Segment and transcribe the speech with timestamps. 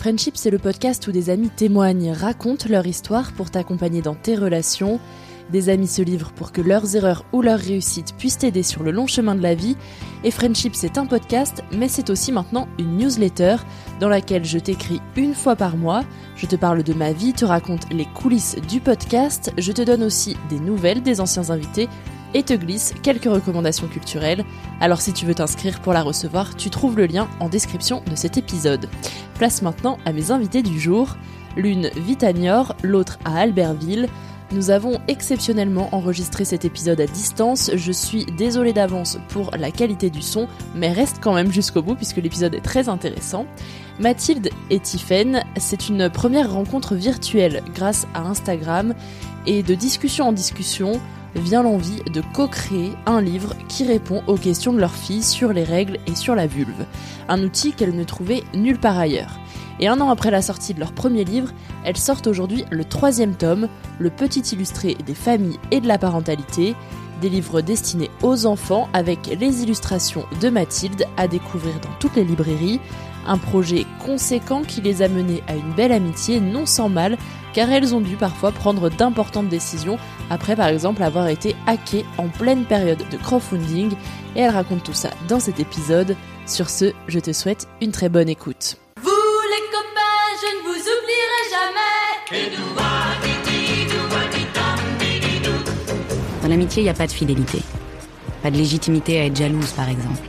[0.00, 4.34] Friendship, c'est le podcast où des amis témoignent, racontent leur histoire pour t'accompagner dans tes
[4.34, 4.98] relations.
[5.52, 8.92] Des amis se livrent pour que leurs erreurs ou leurs réussites puissent t'aider sur le
[8.92, 9.76] long chemin de la vie.
[10.24, 13.56] Et Friendship, c'est un podcast, mais c'est aussi maintenant une newsletter
[14.00, 16.02] dans laquelle je t'écris une fois par mois.
[16.34, 19.52] Je te parle de ma vie, te raconte les coulisses du podcast.
[19.58, 21.90] Je te donne aussi des nouvelles des anciens invités
[22.34, 24.44] et te glisse quelques recommandations culturelles.
[24.80, 28.16] Alors si tu veux t'inscrire pour la recevoir, tu trouves le lien en description de
[28.16, 28.88] cet épisode.
[29.34, 31.16] Place maintenant à mes invités du jour.
[31.56, 34.08] L'une vit à Niort, l'autre à Albertville.
[34.52, 37.70] Nous avons exceptionnellement enregistré cet épisode à distance.
[37.72, 41.94] Je suis désolée d'avance pour la qualité du son, mais reste quand même jusqu'au bout
[41.94, 43.46] puisque l'épisode est très intéressant.
[44.00, 48.94] Mathilde et Tiffaine, c'est une première rencontre virtuelle grâce à Instagram
[49.46, 51.00] et de discussion en discussion,
[51.34, 55.64] vient l'envie de co-créer un livre qui répond aux questions de leur fille sur les
[55.64, 56.86] règles et sur la vulve,
[57.28, 59.38] un outil qu'elles ne trouvaient nulle part ailleurs.
[59.78, 61.52] Et un an après la sortie de leur premier livre,
[61.84, 66.74] elles sortent aujourd'hui le troisième tome, Le petit illustré des familles et de la parentalité,
[67.20, 72.24] des livres destinés aux enfants avec les illustrations de Mathilde à découvrir dans toutes les
[72.24, 72.80] librairies,
[73.26, 77.16] un projet conséquent qui les a menées à une belle amitié non sans mal
[77.52, 79.98] car elles ont dû parfois prendre d'importantes décisions
[80.30, 83.92] après par exemple avoir été hackées en pleine période de crowdfunding
[84.36, 86.16] et elles racontent tout ça dans cet épisode.
[86.46, 88.76] Sur ce, je te souhaite une très bonne écoute.
[89.02, 90.00] Vous les copains,
[90.40, 92.00] je ne vous oublierai jamais.
[96.42, 97.60] Dans l'amitié, il n'y a pas de fidélité.
[98.42, 100.28] Pas de légitimité à être jalouse, par exemple.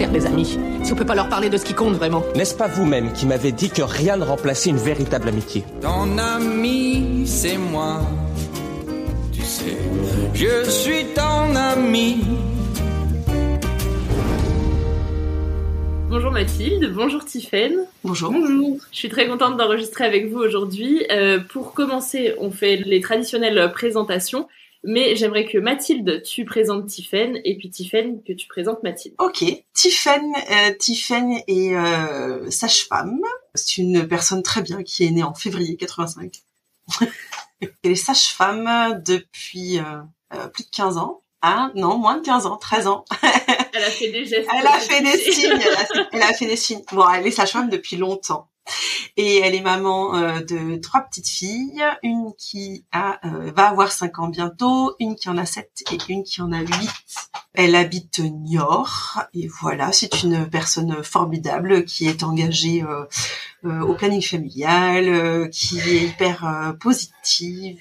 [0.00, 2.54] sert les amis Si on peut pas leur parler de ce qui compte vraiment N'est-ce
[2.54, 7.58] pas vous-même qui m'avez dit que rien ne remplaçait une véritable amitié Ton ami, c'est
[7.58, 8.00] moi.
[9.30, 9.76] Tu sais,
[10.32, 12.24] je suis ton ami.
[16.08, 17.84] Bonjour Mathilde, bonjour Tiffaine.
[18.02, 18.32] Bonjour.
[18.32, 18.78] Bonjour.
[18.92, 21.04] Je suis très contente d'enregistrer avec vous aujourd'hui.
[21.12, 24.48] Euh, pour commencer, on fait les traditionnelles présentations,
[24.82, 29.14] mais j'aimerais que Mathilde, tu présentes Tiffaine, et puis Tiffaine, que tu présentes Mathilde.
[29.18, 29.44] Ok,
[29.74, 33.20] Tiffaine, euh, Tiffaine est euh, sage-femme.
[33.54, 36.32] C'est une personne très bien qui est née en février 85.
[37.60, 39.82] Elle est sage-femme depuis euh,
[40.34, 41.22] euh, plus de 15 ans.
[41.42, 43.04] Ah non, moins de 15 ans, 13 ans.
[43.72, 44.48] Elle a fait des gestes.
[44.58, 45.50] Elle a fait des signes.
[45.52, 46.82] Elle a, fait- elle a fait des signes.
[46.92, 48.48] Bon, elle est sage-femme depuis longtemps.
[49.16, 54.18] Et elle est maman euh, de trois petites filles, une qui euh, va avoir 5
[54.18, 56.70] ans bientôt, une qui en a 7 et une qui en a 8.
[57.54, 62.84] Elle habite Niort et voilà, c'est une personne formidable qui est engagée
[63.64, 67.80] euh, au planning familial, qui est hyper positive.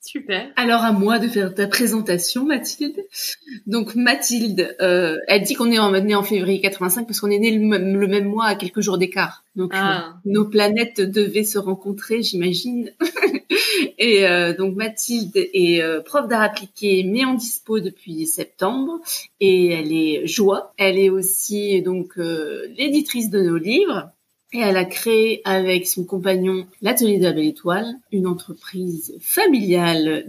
[0.00, 0.52] Super.
[0.54, 3.04] Alors à moi de faire ta présentation, Mathilde.
[3.66, 8.06] Donc Mathilde, elle dit qu'on est en, en février 85 parce qu'on est né le
[8.06, 9.45] même mois à quelques jours d'écart.
[9.56, 10.08] Donc Ah.
[10.08, 12.92] euh, nos planètes devaient se rencontrer, j'imagine.
[13.98, 19.00] Et euh, donc Mathilde est euh, prof d'art appliqué, mais en dispo depuis septembre,
[19.40, 20.72] et elle est joie.
[20.76, 24.10] Elle est aussi donc euh, l'éditrice de nos livres.
[24.52, 30.26] Et elle a créé avec son compagnon l'Atelier de la Belle Étoile, une entreprise familiale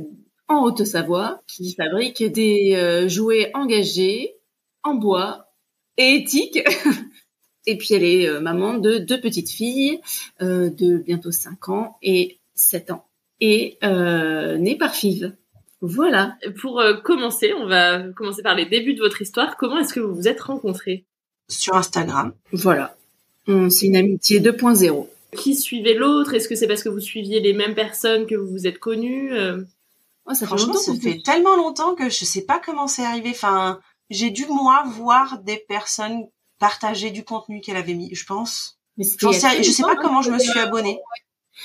[0.48, 4.34] en Haute-Savoie qui fabrique des euh, jouets engagés
[4.84, 5.46] en bois
[5.98, 6.64] et éthiques.
[7.68, 10.00] et puis elle est euh, maman de deux petites filles
[10.42, 13.06] euh, de bientôt 5 ans et 7 ans
[13.40, 15.34] et euh, née par FIV.
[15.82, 16.36] Voilà.
[16.60, 19.58] Pour euh, commencer, on va commencer par les débuts de votre histoire.
[19.58, 21.06] Comment est-ce que vous vous êtes rencontrés?
[21.50, 22.34] Sur Instagram.
[22.52, 22.96] Voilà.
[23.46, 25.08] C'est une amitié 2.0.
[25.38, 26.34] Qui suivait l'autre?
[26.34, 29.34] Est-ce que c'est parce que vous suiviez les mêmes personnes que vous vous êtes connus
[29.34, 29.62] Euh,
[30.30, 33.06] Oh, ça fait Franchement, longtemps ça fait tellement longtemps que je sais pas comment c'est
[33.06, 33.30] arrivé.
[33.30, 33.80] Enfin,
[34.10, 36.28] j'ai dû moi voir des personnes
[36.60, 38.78] partager du contenu qu'elle avait mis, je pense.
[38.98, 41.00] Mais c'était J'en sais Je pas comment je me suis euh, abonnée.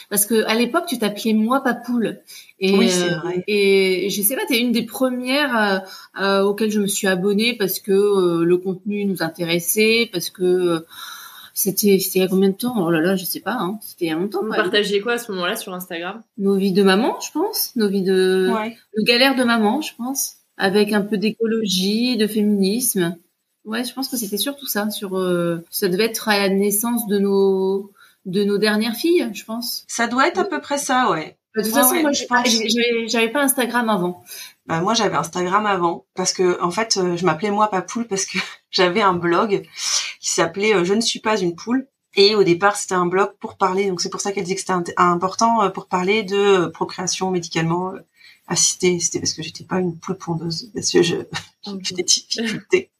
[0.08, 2.20] Parce que à l'époque, tu t'appelais moi Papoule.
[2.58, 3.44] Et, Oui, c'est euh, vrai.
[3.46, 5.78] et je sais pas, t'es une des premières euh,
[6.22, 10.42] euh, auxquelles je me suis abonnée parce que euh, le contenu nous intéressait, parce que
[10.44, 10.80] euh,
[11.54, 12.74] c'était c'était il y a combien de temps?
[12.78, 13.52] Oh là là, je sais pas.
[13.58, 13.78] Hein.
[13.82, 14.40] C'était il y a longtemps.
[14.40, 14.56] Vous quoi.
[14.56, 16.22] partagiez quoi à ce moment-là sur Instagram?
[16.38, 17.76] Nos vies de maman, je pense.
[17.76, 18.76] Nos vies de, Ouais.
[18.96, 20.36] de galère de maman, je pense.
[20.56, 23.16] Avec un peu d'écologie, de féminisme.
[23.64, 24.90] Ouais, je pense que c'était surtout ça.
[24.90, 27.92] Sur, euh, ça devait être à la naissance de nos
[28.24, 29.84] de nos dernières filles, je pense.
[29.88, 31.36] Ça doit être à peu près ça, ouais.
[31.56, 33.10] De toute Ouais, façon, ouais, moi, je j'ai- pense.
[33.10, 34.22] j'avais pas Instagram avant.
[34.66, 38.06] Bah, moi, j'avais Instagram avant parce que, en fait, euh, je m'appelais moi pas poule
[38.06, 38.38] parce que
[38.70, 39.68] j'avais un blog
[40.20, 41.86] qui s'appelait euh, Je ne suis pas une poule.
[42.14, 43.88] Et au départ, c'était un blog pour parler.
[43.88, 47.92] Donc, c'est pour ça qu'elle disait que c'était important euh, pour parler de procréation médicalement
[48.46, 49.00] assistée.
[49.00, 51.16] C'était parce que j'étais pas une poule pondeuse, parce que je
[51.82, 52.90] j'ai des difficultés.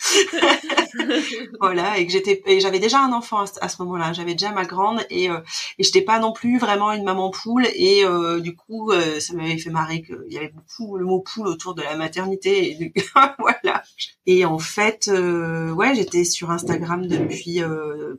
[1.60, 4.12] voilà, et que j'étais, et j'avais déjà un enfant à, ce- moment-là.
[4.12, 5.38] J'avais déjà ma grande et euh,
[5.78, 7.66] et j'étais pas non plus vraiment une maman poule.
[7.74, 11.20] Et euh, du coup, euh, ça m'avait fait marrer qu'il y avait beaucoup le mot
[11.20, 12.70] poule autour de la maternité.
[12.82, 12.92] Et
[13.38, 13.82] voilà.
[14.26, 18.14] Et en fait, euh, ouais, j'étais sur Instagram depuis euh,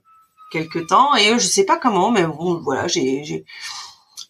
[0.52, 3.46] quelques temps et euh, je sais pas comment, mais bon, voilà, j'ai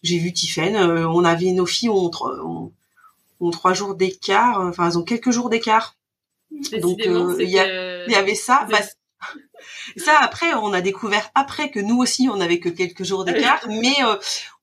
[0.02, 0.76] j'ai vu Tiffen.
[0.76, 2.72] on avait nos filles ont, ont,
[3.40, 4.60] ont trois jours d'écart.
[4.60, 5.94] Enfin, elles ont quelques jours d'écart.
[6.80, 7.58] Donc euh, il y,
[8.06, 8.66] il y avait ça.
[8.70, 8.78] Bah,
[9.96, 13.60] ça après, on a découvert après que nous aussi on avait que quelques jours d'écart,
[13.68, 14.16] mais euh,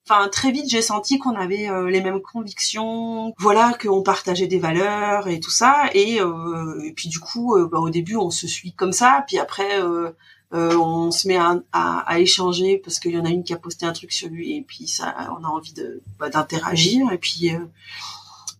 [0.07, 4.59] enfin très vite j'ai senti qu'on avait euh, les mêmes convictions, voilà, qu'on partageait des
[4.59, 8.29] valeurs et tout ça, et, euh, et puis du coup, euh, bah, au début on
[8.31, 10.11] se suit comme ça, puis après euh,
[10.53, 13.53] euh, on se met à, à, à échanger parce qu'il y en a une qui
[13.53, 17.11] a posté un truc sur lui et puis ça, on a envie de bah, d'interagir
[17.11, 17.59] et puis euh,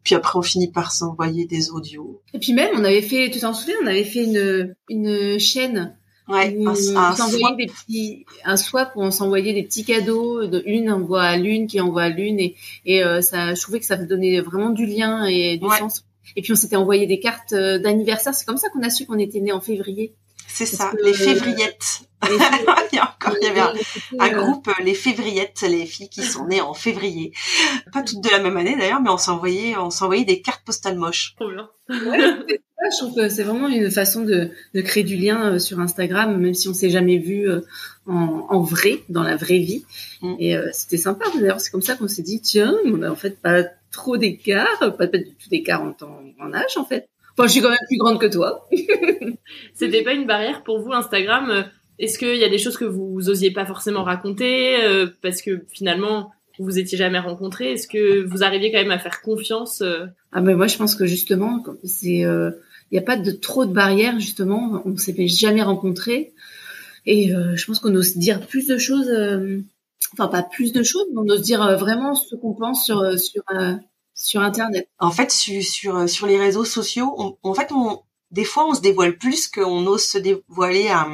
[0.10, 2.20] puis après on finit par s'envoyer des audios.
[2.34, 5.96] Et puis même, on avait fait, tu t'en souviens, on avait fait une, une chaîne.
[6.28, 9.84] Ouais, où un- on un s'envoyait des petits, un swap où on s'envoyait des petits
[9.86, 10.48] cadeaux.
[10.48, 12.56] De une envoie à l'une, qui envoie à l'une, et,
[12.88, 16.04] et euh, ça, je trouvais que ça donnait vraiment du lien et du sens.
[16.36, 18.34] Et puis on s'était envoyé des cartes euh, d'anniversaire.
[18.34, 20.14] C'est comme ça qu'on a su qu'on était né en février.
[20.54, 22.02] C'est ça, que- les févriettes.
[22.30, 23.74] il y a encore, il y avait un,
[24.20, 27.32] un groupe, euh, les févriettes, les filles qui sont nées en février.
[27.94, 30.98] Pas toutes de la même année d'ailleurs, mais on s'envoyait, on s'envoyait des cartes postales
[30.98, 31.36] moches.
[31.40, 31.70] Trop bien.
[31.90, 32.20] Ouais,
[32.92, 36.38] je trouve que c'est vraiment une façon de, de créer du lien euh, sur Instagram,
[36.38, 37.62] même si on s'est jamais vu euh,
[38.06, 39.86] en, en vrai, dans la vraie vie.
[40.22, 40.36] Mm.
[40.40, 41.26] Et euh, c'était sympa.
[41.36, 44.78] D'ailleurs, c'est comme ça qu'on s'est dit, tiens, on a en fait pas trop d'écart,
[44.80, 47.08] pas, pas du tout d'écart en temps, en âge en fait.
[47.40, 48.68] Enfin, je suis quand même plus grande que toi.
[49.74, 51.64] C'était pas une barrière pour vous Instagram euh,
[51.98, 55.64] Est-ce qu'il y a des choses que vous osiez pas forcément raconter euh, parce que
[55.72, 59.82] finalement vous vous étiez jamais rencontrés Est-ce que vous arriviez quand même à faire confiance
[59.82, 62.54] euh, Ah ben moi, je pense que justement, c'est, il
[62.92, 64.82] n'y a pas de trop de barrières justement.
[64.86, 66.34] On s'est jamais rencontrés.
[67.06, 69.60] Et euh, je pense qu'on ose dire plus de choses, euh,
[70.14, 73.18] enfin pas plus de choses, mais on ose dire euh, vraiment ce qu'on pense sur
[73.20, 73.44] sur
[74.20, 74.90] sur Internet.
[75.00, 78.76] En fait, sur sur, sur les réseaux sociaux, on, en fait, on des fois on
[78.76, 81.08] se dévoile plus qu'on ose se dévoiler à,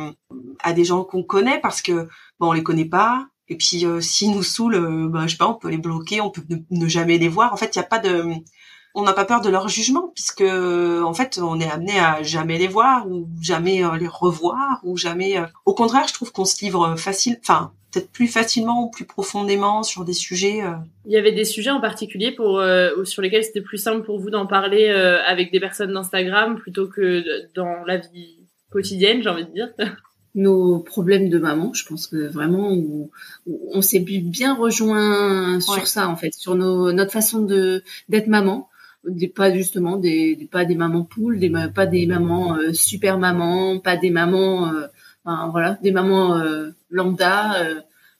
[0.60, 2.10] à des gens qu'on connaît parce que
[2.40, 3.28] bon, on les connaît pas.
[3.48, 6.20] Et puis euh, s'ils nous saoulent, euh, bah, je sais pas, on peut les bloquer,
[6.20, 7.54] on peut ne, ne jamais les voir.
[7.54, 8.26] En fait, il y a pas de
[8.98, 12.58] on n'a pas peur de leur jugement puisque en fait on est amené à jamais
[12.58, 16.46] les voir ou jamais euh, les revoir ou jamais euh, au contraire je trouve qu'on
[16.46, 20.62] se livre facile enfin peut-être plus facilement ou plus profondément sur des sujets.
[20.64, 20.72] euh,
[21.06, 24.20] Il y avait des sujets en particulier pour euh, sur lesquels c'était plus simple pour
[24.20, 27.24] vous d'en parler euh, avec des personnes d'Instagram plutôt que
[27.56, 28.38] dans la vie
[28.70, 29.70] quotidienne, j'ai envie de dire.
[30.38, 31.72] nos problèmes de maman.
[31.74, 33.10] Je pense que vraiment, où-
[33.48, 35.86] où on s'est bien rejoint sur Ouais.
[35.86, 38.68] ça en fait, sur nos, notre façon de d'être maman.
[39.08, 42.74] Des, pas justement des, des- pas des mamans poules, des, ma- pas des mamans euh,
[42.74, 44.88] super mamans, pas des mamans, euh,
[45.52, 47.56] voilà, des mamans euh, lambda.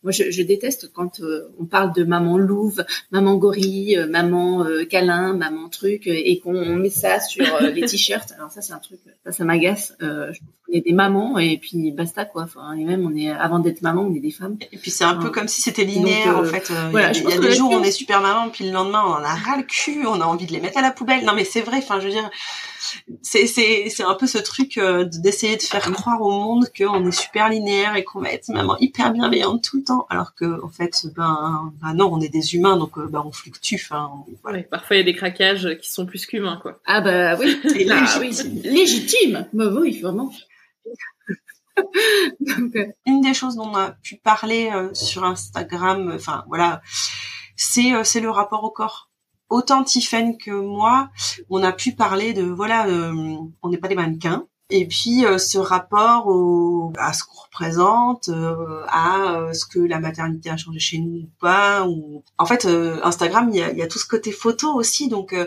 [0.06, 4.64] Moi, je, je déteste quand euh, on parle de maman louve, maman gorille, euh, maman
[4.64, 8.32] euh, câlin, maman truc, et qu'on met ça sur les t-shirts.
[8.38, 9.94] Alors ça, c'est un truc, ça, ça m'agace.
[10.00, 12.44] Je- on est des mamans et puis basta quoi.
[12.44, 14.58] Enfin, et même on est avant d'être maman, on est des femmes.
[14.72, 16.72] Et puis c'est un peu comme si c'était linéaire Donc, en fait.
[16.92, 18.72] Voilà, il y a, y pense des jours où on est super maman, puis le
[18.72, 20.92] lendemain on en a ras le cul, on a envie de les mettre à la
[20.92, 21.24] poubelle.
[21.26, 21.78] Non mais c'est vrai.
[21.78, 22.30] Enfin, je veux dire,
[23.22, 27.06] c'est c'est c'est un peu ce truc euh, d'essayer de faire croire au monde qu'on
[27.08, 30.64] est super linéaire et qu'on va être maman hyper bienveillante tout le temps, alors que
[30.64, 33.76] en fait, ben, ben non, on est des humains, donc euh, ben on fluctue.
[33.76, 34.12] Enfin,
[34.44, 34.60] voilà.
[34.60, 36.80] Ouais, parfois il y a des craquages qui sont plus qu'humains quoi.
[36.86, 38.62] Ah bah oui, Et Ah, oui, légitime.
[38.64, 39.48] légitime.
[39.54, 40.32] Bah oui, vraiment.
[42.40, 46.82] Donc, euh, une des choses dont on a pu parler euh, sur Instagram, enfin voilà,
[47.56, 49.10] c'est euh, c'est le rapport au corps.
[49.50, 51.10] Autant Tiffen que moi,
[51.50, 54.48] on a pu parler de voilà, euh, on n'est pas des mannequins.
[54.72, 59.78] Et puis euh, ce rapport au, à ce qu'on représente, euh, à euh, ce que
[59.78, 61.86] la maternité a changé chez nous ou pas.
[61.88, 62.24] Ou...
[62.40, 65.08] En fait, euh, Instagram, il y a, y a tout ce côté photo aussi.
[65.08, 65.46] Donc, euh,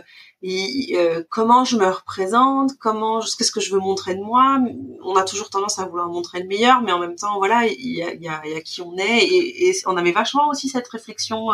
[1.31, 4.61] comment je me représente, comment, qu'est-ce que je veux montrer de moi?
[5.03, 7.97] On a toujours tendance à vouloir montrer le meilleur, mais en même temps, voilà, il
[7.97, 10.69] y a, y a, y a qui on est, et, et on avait vachement aussi
[10.69, 11.51] cette réflexion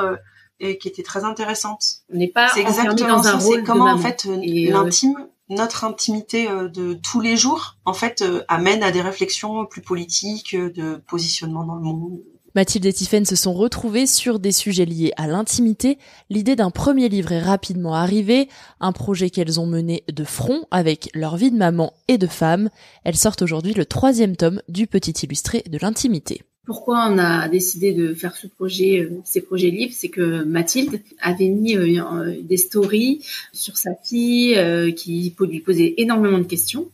[0.61, 1.83] et qui était très intéressante.
[2.13, 3.41] on n'est pas C'est enfermé exactement dans un ça.
[3.41, 7.21] C'est rôle de comment en fait euh, Et, euh, l'intime, notre intimité euh, de tous
[7.21, 12.21] les jours, en fait, amène à des réflexions plus politiques, de positionnement dans le monde.
[12.55, 15.99] Mathilde et Tiffaine se sont retrouvées sur des sujets liés à l'intimité.
[16.31, 21.11] L'idée d'un premier livre est rapidement arrivée, un projet qu'elles ont mené de front avec
[21.15, 22.71] leur vie de maman et de femme.
[23.03, 26.43] Elles sortent aujourd'hui le troisième tome du petit illustré de l'intimité.
[26.67, 31.01] Pourquoi on a décidé de faire ce projet, euh, ces projets livres, c'est que Mathilde
[31.21, 33.21] avait mis euh, euh, des stories
[33.53, 34.57] sur sa fille
[34.97, 36.89] qui lui posait énormément de questions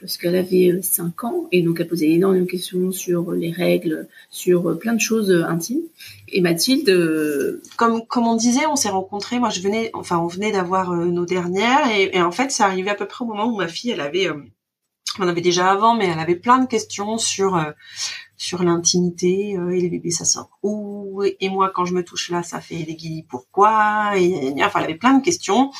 [0.00, 3.50] parce qu'elle avait euh, 5 ans et donc elle posait énormément de questions sur les
[3.50, 5.82] règles, sur plein de choses intimes.
[6.28, 9.38] Et Mathilde, Comme, comme on disait, on s'est rencontrés.
[9.38, 12.90] Moi, je venais, enfin, on venait d'avoir nos dernières, et, et en fait, ça arrivait
[12.90, 14.28] à peu près au moment où ma fille, elle avait,
[15.18, 17.56] on en avait déjà avant, mais elle avait plein de questions sur
[18.38, 22.30] sur l'intimité euh, et les bébés, ça sort où Et moi, quand je me touche
[22.30, 25.72] là, ça fait des guillis, pourquoi et, enfin, elle avait plein de questions,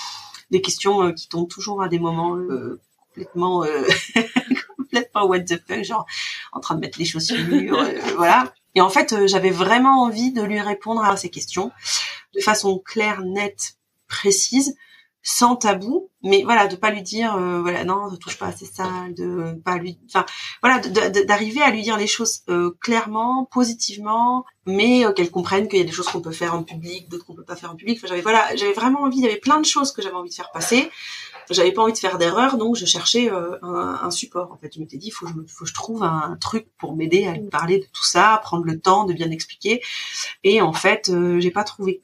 [0.51, 3.65] des questions euh, qui tombent toujours à des moments euh, complètement
[4.77, 6.07] complètement what the fuck, genre
[6.53, 7.79] en train de mettre les chaussures,
[8.17, 8.53] voilà.
[8.75, 11.71] Et en fait, j'avais vraiment envie de lui répondre à ces questions
[12.35, 13.77] de façon claire, nette,
[14.09, 14.77] précise,
[15.23, 18.53] sans tabou, mais voilà, de pas lui dire, euh, voilà, non, ne touche pas à
[18.53, 20.25] ces salles, de pas lui, enfin,
[20.63, 25.79] voilà, d'arriver à lui dire les choses euh, clairement, positivement, mais euh, qu'elle comprenne qu'il
[25.79, 27.77] y a des choses qu'on peut faire en public, d'autres qu'on peut pas faire en
[27.77, 27.99] public.
[27.99, 30.31] Enfin, j'avais voilà, j'avais vraiment envie, il y avait plein de choses que j'avais envie
[30.31, 30.91] de faire passer.
[31.51, 34.53] J'avais pas envie de faire d'erreur, donc je cherchais euh, un, un support.
[34.53, 36.95] En fait, je m'étais dit, faut que je, faut que je trouve un, truc pour
[36.95, 39.83] m'aider à lui parler de tout ça, prendre le temps de bien expliquer.
[40.45, 42.03] Et en fait, euh, j'ai pas trouvé.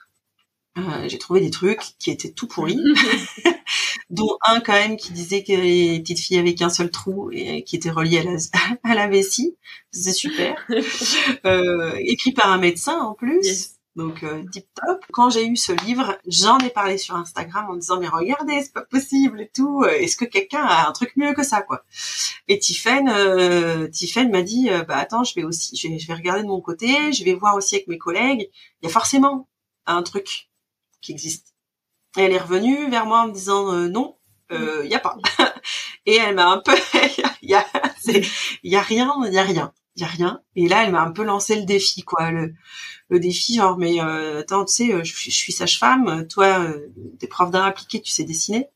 [0.76, 2.80] Euh, j'ai trouvé des trucs qui étaient tout pourris,
[4.10, 7.62] dont un quand même qui disait que les petites filles avaient qu'un seul trou et
[7.62, 8.36] qui était relié à la,
[8.90, 9.56] à la vessie.
[9.92, 10.66] C'est super.
[11.44, 13.74] Euh, écrit par un médecin en plus.
[13.96, 15.04] Donc euh, tip top.
[15.12, 18.72] Quand j'ai eu ce livre, j'en ai parlé sur Instagram en disant mais regardez, c'est
[18.72, 19.84] pas possible et tout.
[19.84, 21.84] Est-ce que quelqu'un a un truc mieux que ça quoi?
[22.48, 26.08] Et Tiffen, euh, Tiffen m'a dit euh, bah attends, je vais aussi, je vais, je
[26.08, 28.50] vais regarder de mon côté, je vais voir aussi avec mes collègues.
[28.82, 29.48] Il y a forcément
[29.86, 30.48] un truc
[31.04, 31.54] qui existe.
[32.18, 34.16] Et elle est revenue vers moi en me disant euh, non,
[34.50, 35.16] il y a pas.
[36.06, 37.66] Et elle m'a un peu, il y a,
[38.62, 40.42] y a rien, il y a rien, il y a rien.
[40.56, 42.54] Et là, elle m'a un peu lancé le défi, quoi, le,
[43.10, 46.60] le défi genre mais euh, attends, tu sais, euh, je, suis- je suis sage-femme, toi,
[46.60, 46.88] euh,
[47.20, 48.68] t'es prof d'art appliqué, tu sais dessiner.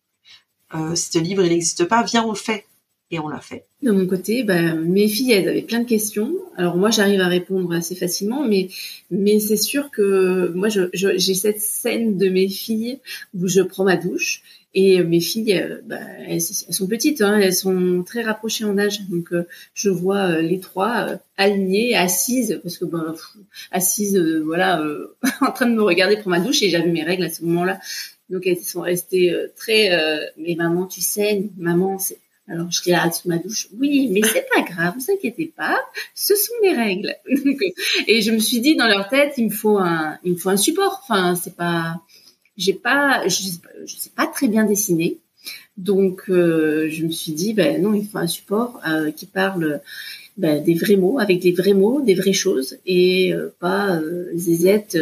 [0.74, 2.67] Euh, ce livre, il n'existe pas, viens, on le fait.
[3.10, 3.64] Et on l'a fait.
[3.82, 6.30] De mon côté, bah, mes filles, elles avaient plein de questions.
[6.58, 8.68] Alors moi, j'arrive à répondre assez facilement, mais
[9.10, 12.98] mais c'est sûr que moi, je, je- j'ai cette scène de mes filles
[13.34, 14.42] où je prends ma douche
[14.74, 19.00] et mes filles, euh, bah, elles, sont petites, hein, elles sont très rapprochées en âge,
[19.08, 23.14] donc euh, je vois euh, les trois alignées, assises, parce que ben,
[23.70, 24.84] assises, voilà,
[25.40, 27.80] en train de me regarder pour ma douche et j'avais mes règles à ce moment-là.
[28.28, 29.88] Donc elles sont restées très,
[30.36, 32.18] mais maman, tu saignes, maman, c'est
[32.50, 35.78] Alors je regarde sous ma douche, oui, mais c'est pas grave, vous inquiétez pas,
[36.14, 37.14] ce sont mes règles.
[38.06, 40.48] et je me suis dit dans leur tête, il me faut un, il me faut
[40.48, 41.00] un support.
[41.02, 42.00] Enfin, c'est pas,
[42.56, 43.50] j'ai pas, je
[43.86, 45.18] je sais pas très bien dessiner.
[45.76, 49.80] Donc euh, je me suis dit, ben non, il faut un support euh, qui parle
[50.36, 54.30] ben, des vrais mots, avec des vrais mots, des vraies choses, et euh, pas euh,
[54.34, 54.98] zézette.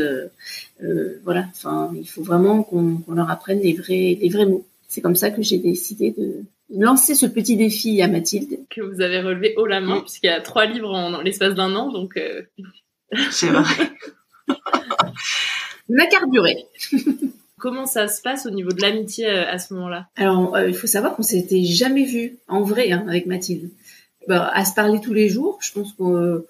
[1.25, 4.67] voilà, enfin, il faut vraiment qu'on leur apprenne les vrais, les vrais mots.
[4.89, 8.59] C'est comme ça que j'ai décidé de lancer ce petit défi à Mathilde.
[8.71, 11.75] Que vous avez relevé haut la main, puisqu'il y a trois livres en, l'espace d'un
[11.75, 12.21] an, donc.
[13.31, 13.93] C'est vrai.
[15.89, 16.67] On a carburé.
[17.59, 20.09] Comment ça se passe au niveau de l'amitié à ce moment-là?
[20.17, 23.71] Alors, il faut savoir qu'on s'était jamais vu en vrai hein, avec Mathilde.
[24.29, 25.59] Bah, à se parler tous les jours.
[25.63, 26.45] Je pense qu'on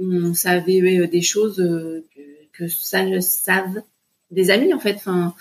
[0.00, 3.82] on savait des choses euh, que, que ça ne savent
[4.30, 4.94] des amis en fait.
[4.94, 5.34] Enfin,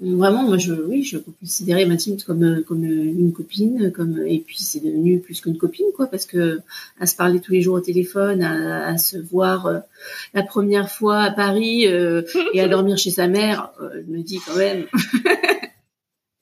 [0.00, 4.80] vraiment, moi je, oui, je considérais Mathilde comme comme une copine, comme et puis c'est
[4.80, 6.60] devenu plus qu'une copine quoi, parce que
[6.98, 9.78] à se parler tous les jours au téléphone, à, se voir euh,
[10.34, 12.22] la première fois à Paris euh,
[12.52, 14.86] et à dormir chez sa mère, je me dis quand même.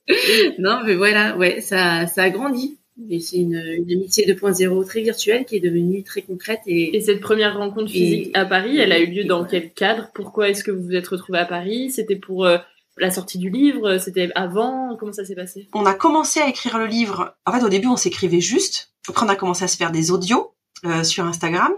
[0.58, 2.78] non, mais voilà, ouais, ça ça a grandi
[3.20, 6.60] c'est une, une, amitié 2.0 très virtuelle qui est devenue très concrète.
[6.66, 10.10] Et, et cette première rencontre physique à Paris, elle a eu lieu dans quel cadre?
[10.14, 11.90] Pourquoi est-ce que vous vous êtes retrouvés à Paris?
[11.90, 12.58] C'était pour euh,
[12.98, 15.68] la sortie du livre C'était avant Comment ça s'est passé?
[15.72, 17.36] On a commencé à écrire le livre.
[17.46, 18.92] En fait, au début, on s'écrivait juste.
[19.08, 21.72] Après, on a commencé à se faire des audios euh, sur Instagram.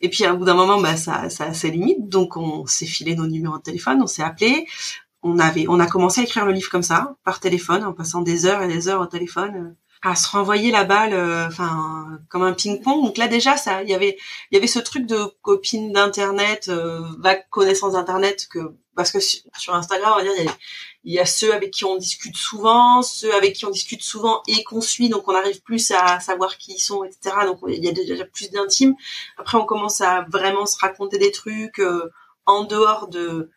[0.00, 2.08] Et puis, à bout d'un moment, bah, ça, ça a ses limites.
[2.08, 4.66] Donc, on s'est filé nos numéros de téléphone, on s'est appelé.
[5.22, 8.22] On avait, on a commencé à écrire le livre comme ça, par téléphone, en passant
[8.22, 12.42] des heures et des heures au téléphone à se renvoyer la balle euh, enfin comme
[12.42, 14.18] un ping-pong donc là déjà ça il y avait
[14.50, 19.20] il y avait ce truc de copine d'internet euh, vague connaissance d'internet que parce que
[19.20, 20.54] sur Instagram on va dire
[21.04, 24.42] il y, a, ceux avec qui on discute souvent ceux avec qui on discute souvent
[24.46, 27.82] et qu'on suit donc on arrive plus à savoir qui ils sont etc donc il
[27.84, 28.94] y a déjà plus d'intime
[29.38, 32.12] après on commence à vraiment se raconter des trucs euh,
[32.46, 33.50] en dehors de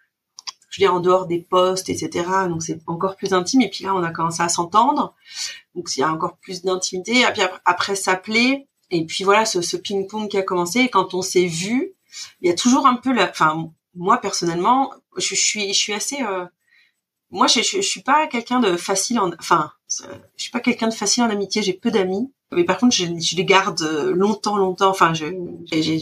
[0.76, 2.28] je veux dire en dehors des postes, etc.
[2.50, 3.62] Donc c'est encore plus intime.
[3.62, 5.16] Et puis là, on a commencé à s'entendre.
[5.74, 7.22] Donc il y a encore plus d'intimité.
[7.22, 8.68] Et puis après, s'appeler.
[8.92, 10.80] Et puis voilà, ce, ce ping-pong qui a commencé.
[10.82, 11.94] Et quand on s'est vu,
[12.42, 13.30] il y a toujours un peu la.
[13.30, 16.22] Enfin, moi personnellement, je, suis, je suis assez.
[16.22, 16.46] Euh,
[17.32, 19.32] moi, je, je, je, suis pas quelqu'un de facile en.
[19.40, 20.04] Enfin, je
[20.38, 21.62] suis pas quelqu'un de facile en amitié.
[21.62, 22.32] J'ai peu d'amis.
[22.52, 24.90] Mais par contre, je, je, les garde euh, longtemps, longtemps.
[24.90, 25.32] Enfin, j'ai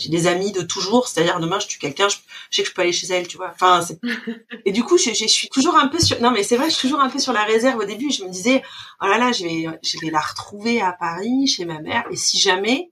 [0.09, 1.07] des amis de toujours.
[1.07, 2.17] C'est-à-dire, demain, je tue quelqu'un, je,
[2.51, 3.51] je, sais que je peux aller chez elle, tu vois.
[3.53, 3.81] Enfin,
[4.65, 6.19] et du coup, je, je, suis toujours un peu sur.
[6.21, 8.11] Non, mais c'est vrai, je suis toujours un peu sur la réserve au début.
[8.11, 8.61] Je me disais,
[9.01, 12.03] oh là là, je vais, je vais la retrouver à Paris, chez ma mère.
[12.11, 12.91] Et si jamais,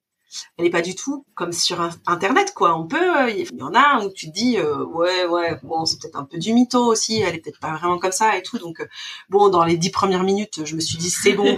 [0.58, 2.78] elle est pas du tout comme sur internet quoi.
[2.78, 6.00] On peut il y en a où tu te dis euh, ouais ouais bon c'est
[6.00, 7.22] peut-être un peu du mytho aussi.
[7.22, 8.58] Elle est peut-être pas vraiment comme ça et tout.
[8.58, 8.88] Donc euh,
[9.30, 11.58] bon dans les dix premières minutes je me suis dit c'est bon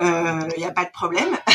[0.00, 1.36] il euh, y a pas de problème.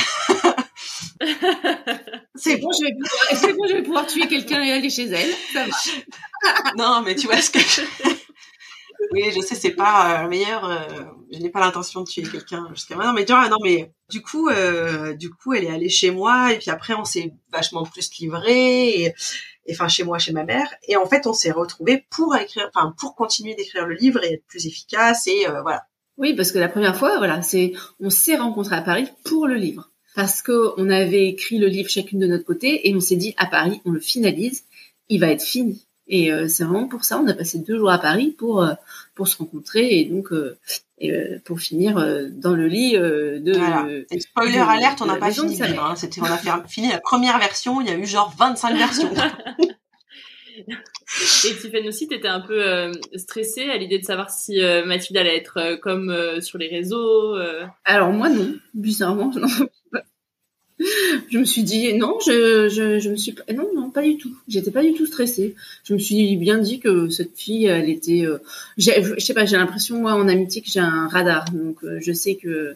[2.35, 5.07] C'est bon je vais pouvoir c'est bon je vais pouvoir tuer quelqu'un et aller chez
[5.07, 5.29] elle.
[5.51, 7.81] Ça va non mais tu vois ce que je...
[9.11, 10.65] oui, je sais, c'est pas euh, meilleur.
[10.65, 13.91] Euh, je n'ai pas l'intention de tuer quelqu'un jusqu'à maintenant, mais tu vois, non, mais
[14.09, 17.33] du coup, euh, du coup, elle est allée chez moi et puis après, on s'est
[17.51, 19.13] vachement plus livré et,
[19.71, 20.67] enfin chez moi, chez ma mère.
[20.87, 24.33] Et en fait, on s'est retrouvés pour écrire, enfin pour continuer d'écrire le livre et
[24.33, 25.83] être plus efficace et euh, voilà.
[26.17, 29.55] Oui, parce que la première fois, voilà, c'est on s'est rencontrés à Paris pour le
[29.55, 33.15] livre parce que on avait écrit le livre chacune de notre côté et on s'est
[33.15, 34.65] dit à Paris, on le finalise,
[35.07, 35.87] il va être fini.
[36.11, 38.73] Et euh, c'est vraiment pour ça, on a passé deux jours à Paris pour euh,
[39.13, 40.57] pour se rencontrer et donc euh,
[40.97, 41.13] et,
[41.45, 41.95] pour finir
[42.31, 43.53] dans le lit de.
[43.55, 43.87] Voilà.
[44.19, 45.85] spoiler alerte, on n'a pas fini livre.
[45.85, 45.95] Hein.
[45.95, 47.79] C'était, on a fait, fini la première version.
[47.79, 49.13] Il y a eu genre 25 versions.
[50.67, 55.37] Et Tiffany aussi, t'étais un peu euh, stressée à l'idée de savoir si Mathilde allait
[55.37, 57.37] être comme sur les réseaux.
[57.85, 59.47] Alors moi non, bizarrement non
[61.29, 64.33] je me suis dit non, je, je, je me suis non non pas du tout.
[64.47, 65.55] J'étais pas du tout stressée.
[65.83, 68.37] Je me suis bien dit que cette fille, elle était, euh,
[68.77, 71.45] je sais pas, j'ai l'impression moi en amitié que j'ai un radar.
[71.51, 72.75] Donc euh, je sais que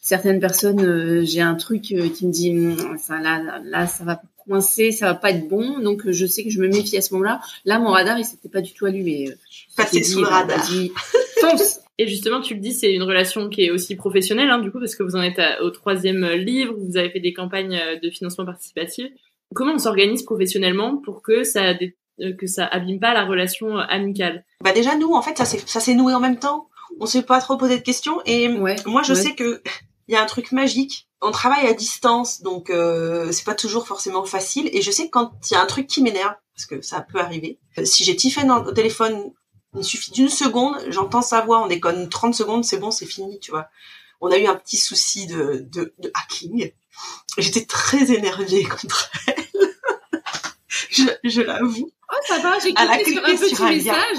[0.00, 4.20] certaines personnes, euh, j'ai un truc qui me dit hum, ça là là ça va
[4.46, 5.78] coincer, ça va pas être bon.
[5.78, 7.40] Donc je sais que je me méfie à ce moment-là.
[7.64, 9.30] Là mon radar il s'était pas du tout allumé.
[9.76, 10.64] Passé sous le radar.
[11.40, 11.80] Fonce.
[11.98, 14.80] Et justement, tu le dis, c'est une relation qui est aussi professionnelle, hein, du coup,
[14.80, 18.10] parce que vous en êtes au troisième livre, vous avez fait des campagnes euh, de
[18.10, 19.06] financement participatif.
[19.54, 21.74] Comment on s'organise professionnellement pour que ça
[22.20, 24.44] euh, que ça abîme pas la relation euh, amicale?
[24.62, 26.68] Bah déjà nous, en fait, ça s'est ça s'est noué en même temps.
[27.00, 28.20] On s'est pas trop posé de questions.
[28.26, 29.62] Et moi, je sais que
[30.08, 31.08] il y a un truc magique.
[31.20, 34.68] On travaille à distance, donc euh, c'est pas toujours forcément facile.
[34.72, 37.00] Et je sais que quand il y a un truc qui m'énerve, parce que ça
[37.00, 39.32] peut arriver, si j'ai Tiffany au téléphone
[39.74, 43.38] il suffit d'une seconde, j'entends sa voix, on déconne 30 secondes, c'est bon, c'est fini,
[43.40, 43.68] tu vois.
[44.20, 46.72] on a eu un petit souci de, de, de hacking.
[47.38, 49.44] J'étais très énervée contre elle.
[50.90, 51.90] je, je l'avoue.
[52.12, 54.18] Oh, ça va, j'ai cliqué sur un petit sur un message.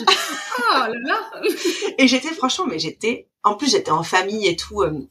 [0.59, 1.31] Oh là là.
[1.97, 4.81] Et j'étais franchement, mais j'étais, en plus j'étais en famille et tout.
[4.81, 5.07] euh,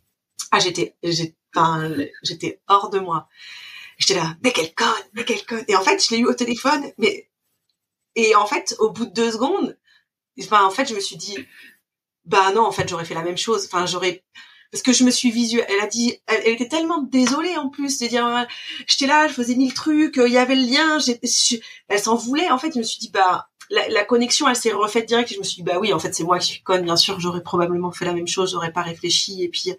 [0.50, 1.90] ah j'étais, j'étais, enfin,
[2.22, 3.28] j'étais hors de moi.
[3.98, 5.64] J'étais là, mais quelle conne, mais quelle conne.
[5.68, 7.28] Et en fait, je l'ai eu au téléphone, mais
[8.16, 9.76] et en fait, au bout de deux secondes,
[10.42, 11.36] enfin, en fait, je me suis dit,
[12.24, 13.64] bah non, en fait, j'aurais fait la même chose.
[13.66, 14.24] Enfin, j'aurais
[14.72, 15.66] parce que je me suis visuelle.
[15.68, 18.46] Elle a dit, elle, elle était tellement désolée en plus de dire,
[18.88, 21.56] j'étais là, je faisais mille trucs, il y avait le lien, je-
[21.88, 22.50] elle s'en voulait.
[22.50, 25.30] En fait, je me suis dit, bah la, la connexion, elle s'est refaite direct.
[25.30, 26.82] Et je me suis dit, bah oui, en fait, c'est moi qui suis conne.
[26.82, 29.44] Bien sûr, j'aurais probablement fait la même chose, j'aurais pas réfléchi.
[29.44, 29.72] Et puis,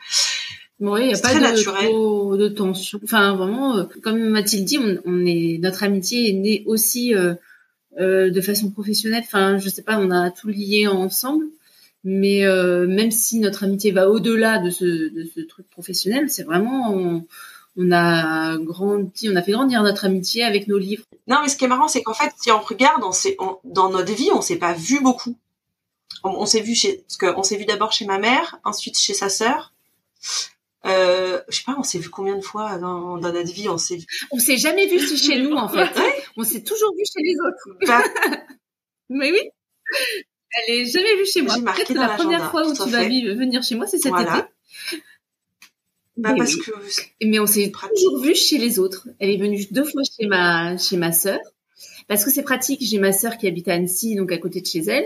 [0.80, 1.86] Oui, il n'y a pas de, naturel.
[1.90, 3.00] trop de tension.
[3.04, 7.34] Enfin, vraiment, euh, comme Mathilde dit, on, on est, notre amitié est née aussi euh,
[8.00, 9.24] de façon professionnelle.
[9.26, 11.46] Enfin, je sais pas, on a tout lié ensemble.
[12.06, 16.44] Mais euh, même si notre amitié va au-delà de ce, de ce truc professionnel, c'est
[16.44, 16.94] vraiment,
[17.76, 21.04] on, a grandi, on a fait grandir notre amitié avec nos livres.
[21.26, 23.02] Non, mais ce qui est marrant, c'est qu'en fait, si on regarde,
[23.64, 25.36] dans notre vie, on s'est pas vu beaucoup.
[26.24, 29.74] On, s'est vu chez, parce s'est vu d'abord chez ma mère, ensuite chez sa sœur.
[30.86, 33.78] Euh, je sais pas, on s'est vu combien de fois dans, dans notre vie, on
[33.78, 34.00] s'est.
[34.32, 35.90] On s'est jamais vu chez nous, en fait.
[36.38, 37.80] On s'est toujours vu chez les autres.
[37.88, 38.04] Bah,
[39.10, 39.40] Mais oui.
[40.68, 41.56] Elle est jamais vue chez moi.
[41.56, 43.34] Peut-être la première fois où tu vas fait.
[43.34, 44.48] venir chez moi, c'est cet Voilà.
[44.92, 45.02] été.
[46.18, 46.62] bah, Mais parce oui.
[46.62, 49.08] que, Mais on s'est toujours vu chez les autres.
[49.20, 51.40] Elle est venue deux fois chez ma chez ma sœur
[52.08, 52.82] parce que c'est pratique.
[52.84, 55.06] J'ai ma sœur qui habite à Annecy, donc à côté de chez elle.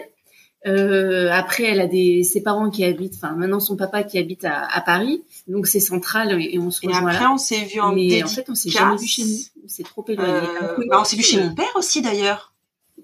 [0.67, 4.43] Euh, après, elle a des ses parents qui habitent, enfin maintenant son papa qui habite
[4.43, 7.31] à, à Paris, donc c'est central et, et on se et rejoint après, là.
[7.33, 8.35] on s'est vu en Mais en dédicace.
[8.35, 9.37] fait, on s'est jamais vu chez nous.
[9.67, 10.33] C'est trop éloigné.
[10.33, 12.53] Euh, bah, on s'est vu chez mon père aussi, d'ailleurs.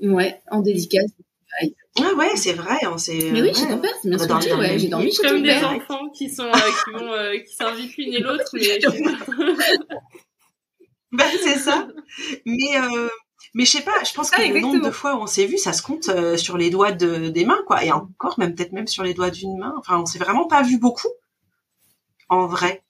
[0.01, 1.09] Ouais, en dédicace.
[1.97, 3.29] Ah ouais, c'est vrai, on s'est.
[3.31, 3.53] Mais oui, ouais.
[3.53, 5.71] chez ton père, c'est bien On ce ouais, j'ai dormi chez ton Comme des père.
[5.71, 8.79] enfants qui sont euh, qui vont euh, qui s'invitent l'une et l'autre, mais
[11.13, 11.87] Bah, c'est ça.
[12.45, 13.07] Mais euh,
[13.53, 15.45] mais je sais pas, je pense que Ah, le nombre de fois où on s'est
[15.45, 17.83] vu, ça se compte euh, sur les doigts de, des mains, quoi.
[17.83, 19.73] Et encore, même peut-être même sur les doigts d'une main.
[19.77, 21.09] Enfin, on s'est vraiment pas vu beaucoup.
[22.29, 22.83] En vrai.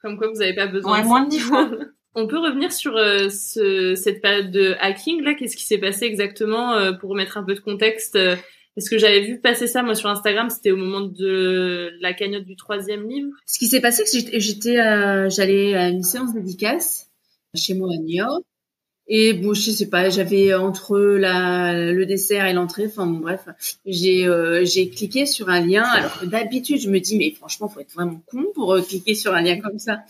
[0.00, 0.98] comme quoi vous n'avez pas besoin.
[1.00, 1.70] Ouais, moins de dix fois.
[2.16, 5.34] On peut revenir sur euh, ce, cette période de hacking là.
[5.34, 8.36] Qu'est-ce qui s'est passé exactement euh, pour remettre un peu de contexte euh,
[8.76, 10.48] Parce que j'avais vu passer ça moi sur Instagram.
[10.48, 13.30] C'était au moment de la cagnotte du troisième livre.
[13.46, 17.10] Ce qui s'est passé, c'est que j'étais- j'étais, euh, j'allais à une séance dédicace
[17.56, 18.44] chez moi à New York.
[19.06, 23.46] Et bon, je sais pas, j'avais entre la, le dessert et l'entrée, enfin bon, bref,
[23.84, 25.82] j'ai euh, j'ai cliqué sur un lien.
[25.82, 29.14] Alors que d'habitude, je me dis, mais franchement, faut être vraiment con pour euh, cliquer
[29.14, 30.04] sur un lien comme ça.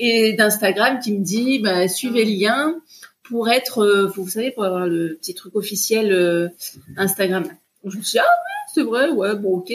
[0.00, 2.80] Et d'Instagram qui me dit, bah, suivez le lien
[3.22, 6.48] pour être, euh, vous savez, pour avoir le petit truc officiel euh,
[6.96, 7.44] Instagram.
[7.44, 9.72] Donc, je me suis dit, ah ouais, c'est vrai, ouais, bon, ok.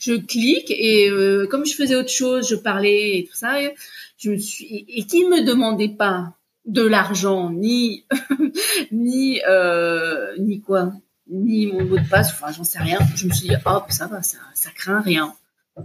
[0.00, 3.56] Je clique et euh, comme je faisais autre chose, je parlais et tout ça,
[4.18, 6.34] je me suis et qui me demandait pas
[6.72, 8.06] de l'argent ni
[8.92, 10.92] ni euh, ni quoi
[11.28, 12.98] ni mon mot de passe enfin j'en sais rien.
[13.16, 15.34] Je me suis dit hop ça va ça ça craint rien.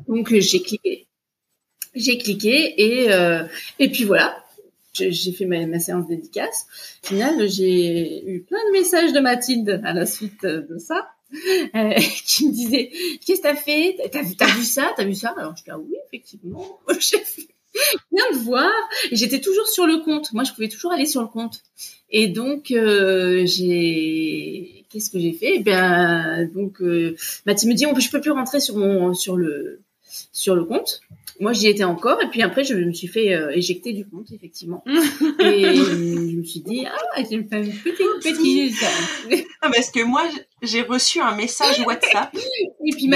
[0.08, 1.08] Donc j'ai cliqué.
[1.94, 3.44] J'ai cliqué et euh,
[3.80, 4.38] et puis voilà.
[4.94, 6.68] J'ai fait ma, ma séance dédicace.
[7.04, 11.10] Au final j'ai eu plein de messages de Mathilde à la suite de ça
[11.76, 11.94] euh,
[12.26, 12.92] qui me disait
[13.26, 13.98] qu'est-ce que t'as fait?
[14.12, 14.92] T'as vu vu ça?
[14.96, 15.34] T'as vu ça?
[15.38, 17.48] Alors je dis ah oui effectivement j'ai vu
[18.12, 18.72] bien de voir.
[19.12, 20.32] J'étais toujours sur le compte.
[20.34, 21.62] Moi, je pouvais toujours aller sur le compte.
[22.10, 25.56] Et donc, euh, j'ai, qu'est-ce que j'ai fait?
[25.56, 29.36] Eh bien, donc, euh, Mathilde me dit, on, je peux plus rentrer sur mon, sur
[29.36, 29.82] le,
[30.32, 31.02] sur le compte.
[31.42, 32.22] Moi, j'y étais encore.
[32.22, 34.84] Et puis après, je me suis fait euh, éjecter du compte, effectivement.
[35.40, 37.84] et je me suis dit, ah, j'ai fait une petite,
[38.24, 38.76] petite.
[39.62, 40.24] Ah, parce que moi,
[40.62, 43.10] j'ai reçu un message WhatsApp Et puis,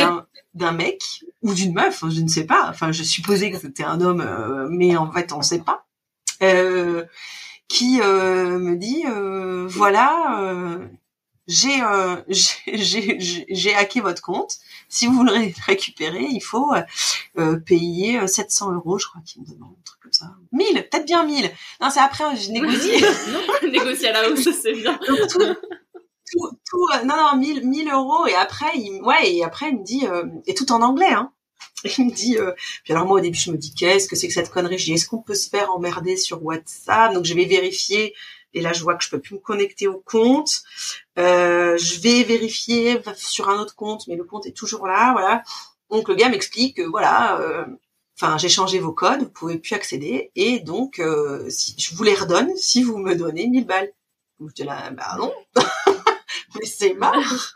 [0.60, 2.68] d'un mec ou d'une meuf, je ne sais pas.
[2.70, 5.86] Enfin, je supposais que c'était un homme, euh, mais en fait, on ne sait pas.
[6.44, 7.04] Euh,
[7.68, 10.88] qui euh, me dit, euh, voilà, euh,
[11.48, 14.56] j'ai euh, j'ai- hacké votre compte.
[14.90, 16.72] Si vous voulez le récupérer, il faut
[17.38, 20.32] euh, payer euh, 700 euros, je crois qu'il me demande un truc comme ça.
[20.52, 21.52] 1000, peut-être bien 1000.
[21.82, 23.04] Non, c'est après, je négocie.
[23.72, 25.00] Négocier à la hausse, c'est bien.
[25.08, 25.40] Donc, tout,
[26.32, 28.28] tout, tout, euh, non, non, 1000, 1000 euros.
[28.28, 31.32] Et après, il, ouais, et après, il me dit, euh, et tout en anglais, hein.
[31.98, 32.52] Il me dit, euh,
[32.84, 34.78] puis alors moi au début je me dis qu'est-ce que c'est que cette connerie?
[34.78, 37.14] Je dis est-ce qu'on peut se faire emmerder sur WhatsApp?
[37.14, 38.14] Donc je vais vérifier
[38.54, 40.64] et là je vois que je peux plus me connecter au compte.
[41.18, 45.44] Euh, je vais vérifier sur un autre compte, mais le compte est toujours là, voilà.
[45.90, 47.66] Donc le gars m'explique que voilà, euh,
[48.20, 52.04] enfin j'ai changé vos codes, vous pouvez plus accéder et donc euh, si, je vous
[52.04, 53.92] les redonne si vous me donnez 1000 balles.
[54.40, 55.34] Donc j'étais là, bah non,
[56.60, 57.56] mais c'est marre.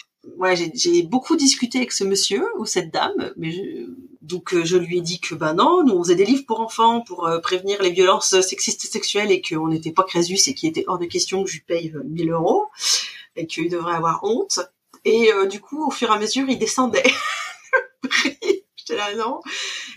[0.36, 3.86] ouais, j'ai- beaucoup discuté avec ce monsieur ou cette dame, mais je-
[4.22, 6.60] donc euh, je lui ai dit que bah non, nous on faisait des livres pour
[6.60, 10.54] enfants pour euh, prévenir les violences sexistes et sexuelles et qu'on n'était pas Crésus et
[10.54, 12.66] qu'il était hors de question que je lui paye euh, 1000 euros
[13.36, 14.60] et qu'il devrait avoir honte.
[15.04, 17.02] Et euh, du coup, au fur et à mesure, il descendait.
[18.76, 19.40] J'étais là, non.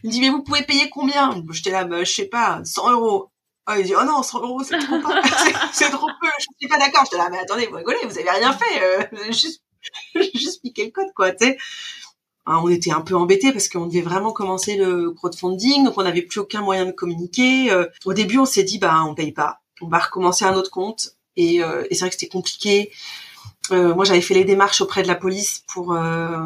[0.04, 1.44] Il me dit, mais vous pouvez payer combien?
[1.52, 3.30] J'étais là, bah, je sais pas, 100 euros.
[3.68, 6.68] Ah, il dit, oh non, 100 euros, c'est trop c'est- c'est trop peu, je suis
[6.68, 7.04] pas d'accord.
[7.06, 8.84] J'étais là, mais attendez, vous rigolez, vous avez rien fait.
[8.84, 9.64] euh, juste,
[10.36, 11.58] juste piqué le code, quoi, tu sais.
[12.48, 16.04] Hein, on était un peu embêtés parce qu'on devait vraiment commencer le crowdfunding, donc on
[16.04, 17.72] n'avait plus aucun moyen de communiquer.
[17.72, 19.62] Euh, au début, on s'est dit, bah, on paye pas.
[19.82, 21.16] On va recommencer un autre compte.
[21.38, 22.92] Et, euh, et c'est vrai que c'était compliqué.
[23.72, 26.40] Euh, moi, j'avais fait les démarches auprès de la police pour euh,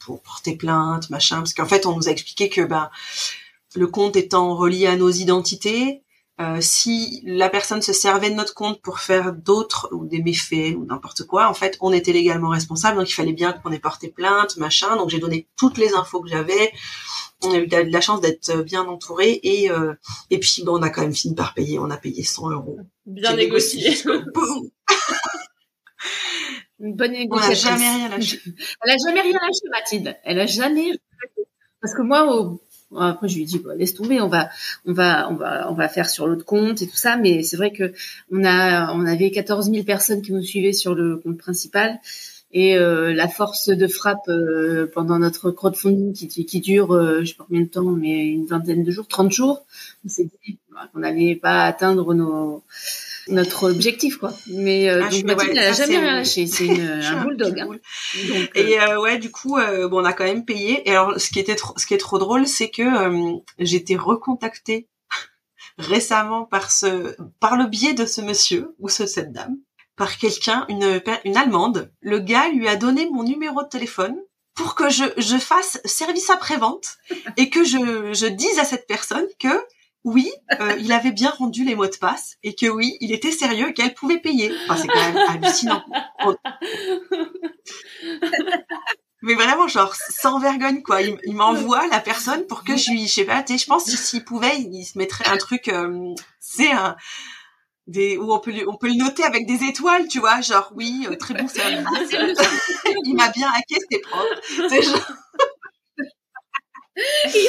[0.00, 2.90] pour porter plainte, machin, parce qu'en fait, on nous a expliqué que ben
[3.74, 6.02] le compte étant relié à nos identités,
[6.40, 10.76] euh, si la personne se servait de notre compte pour faire d'autres ou des méfaits
[10.76, 13.78] ou n'importe quoi, en fait, on était légalement responsable, donc il fallait bien qu'on ait
[13.78, 14.96] porté plainte, machin.
[14.96, 16.72] Donc j'ai donné toutes les infos que j'avais.
[17.42, 19.94] On a eu de la chance d'être bien entouré et euh,
[20.30, 21.78] et puis bon, on a quand même fini par payer.
[21.78, 22.78] On a payé 100 euros.
[23.06, 23.96] Bien négocié.
[26.80, 28.40] Une bonne On n'a jamais rien lâché.
[28.84, 30.16] Elle a jamais rien lâché, Mathilde.
[30.24, 30.92] Elle a jamais.
[31.80, 32.60] Parce que moi, au-
[32.96, 34.48] après, je lui ai dit, bah, laisse tomber, on va,
[34.86, 37.16] on va, on va, on va faire sur l'autre compte et tout ça.
[37.16, 37.92] Mais c'est vrai que
[38.32, 42.00] on a, on avait 14 000 personnes qui nous suivaient sur le compte principal.
[42.50, 47.26] Et euh, la force de frappe euh, pendant notre crowdfunding qui, qui dure, euh, je
[47.26, 49.66] sais pas combien de temps, mais une vingtaine de jours, 30 jours,
[50.06, 50.56] on s'est dit
[50.92, 52.62] qu'on n'allait pas atteindre nos,
[53.30, 54.32] notre objectif, quoi.
[54.48, 56.46] Mais euh, Ah, donc Mathilde, ouais, elle a jamais rien lâché.
[56.46, 57.58] C'est un bulldog.
[57.58, 57.66] Hein.
[57.66, 57.78] Donc,
[58.34, 60.88] euh, Et euh, ouais, du coup, euh, bon, on a quand même payé.
[60.88, 63.76] Et alors, ce qui était trop, ce qui est trop drôle, c'est que euh, j'ai
[63.76, 64.88] été recontactée
[65.78, 69.56] récemment par ce, par le biais de ce monsieur ou ce, cette dame,
[69.96, 71.92] par quelqu'un, une, une allemande.
[72.00, 74.16] Le gars lui a donné mon numéro de téléphone
[74.54, 76.96] pour que je, je fasse service après-vente
[77.36, 79.48] et que je, je dise à cette personne que
[80.04, 80.30] oui,
[80.60, 83.70] euh, il avait bien rendu les mots de passe et que oui, il était sérieux
[83.70, 84.52] et qu'elle pouvait payer.
[84.64, 85.84] Enfin, c'est quand même hallucinant.
[89.22, 91.02] Mais vraiment genre sans vergogne quoi.
[91.02, 93.66] Il, il m'envoie la personne pour que je lui je sais pas tu sais je
[93.66, 96.94] pense que s'il pouvait il se mettrait un truc euh, c'est un
[97.88, 100.40] des où on peut on peut le noter avec des étoiles tu vois.
[100.40, 101.84] Genre oui euh, très bon service
[103.04, 104.40] il m'a bien hacké c'était propre.
[104.68, 105.12] C'est genre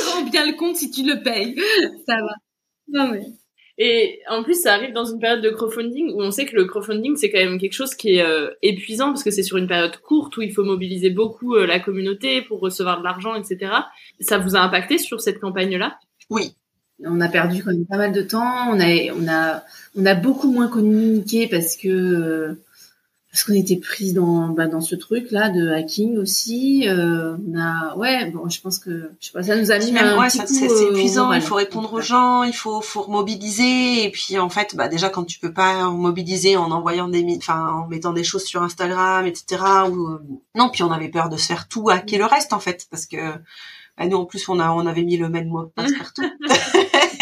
[0.10, 1.56] il rend bien le compte si tu le payes.
[2.08, 2.36] Ça va.
[2.88, 3.22] Non mais.
[3.82, 6.66] Et en plus, ça arrive dans une période de crowdfunding où on sait que le
[6.66, 9.68] crowdfunding, c'est quand même quelque chose qui est euh, épuisant parce que c'est sur une
[9.68, 13.72] période courte où il faut mobiliser beaucoup euh, la communauté pour recevoir de l'argent, etc.
[14.20, 15.98] Ça vous a impacté sur cette campagne-là?
[16.30, 16.56] Oui
[17.06, 18.70] On a perdu quand même pas mal de temps.
[18.70, 19.64] On a, on a,
[19.96, 22.62] on a beaucoup moins communiqué parce que euh,
[23.40, 26.90] parce qu'on était pris dans bah, dans ce truc là de hacking aussi.
[26.90, 29.94] Euh, on a, ouais, bon, je pense que je sais pas, ça nous a mis
[29.94, 31.32] Même, un ouais, petit c'est euh, épuisant.
[31.32, 34.04] Il faut répondre aux gens, il faut, faut mobiliser.
[34.04, 37.70] Et puis en fait, bah déjà quand tu peux pas mobiliser en envoyant des, enfin
[37.70, 39.64] en mettant des choses sur Instagram, etc.
[39.90, 40.22] Ou euh,
[40.56, 43.06] non, puis on avait peur de se faire tout hacker le reste en fait, parce
[43.06, 43.16] que
[43.98, 46.24] bah, nous en plus on a on avait mis le même mot de passe partout.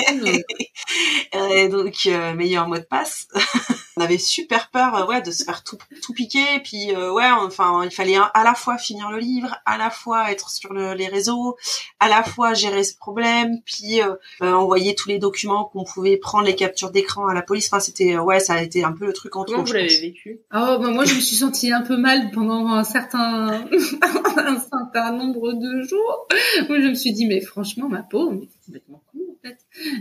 [1.53, 3.27] Et donc euh, meilleur mot de passe.
[3.97, 6.45] on avait super peur, euh, ouais, de se faire tout, tout piquer.
[6.63, 10.31] Puis euh, ouais, enfin, il fallait à la fois finir le livre, à la fois
[10.31, 11.57] être sur le- les réseaux,
[11.99, 16.17] à la fois gérer ce problème, puis euh, euh, envoyer tous les documents qu'on pouvait
[16.17, 17.67] prendre, les captures d'écran à la police.
[17.67, 19.65] Enfin, c'était euh, ouais, ça a été un peu le truc en Comment trop.
[19.65, 20.39] vous je l'avez vécu?
[20.53, 23.65] Oh, bah, moi, je me suis sentie un peu mal pendant un certain,
[24.37, 26.27] un certain nombre de jours.
[26.69, 29.57] Moi, je me suis dit, mais franchement, ma peau, mais c'est complètement con, en fait.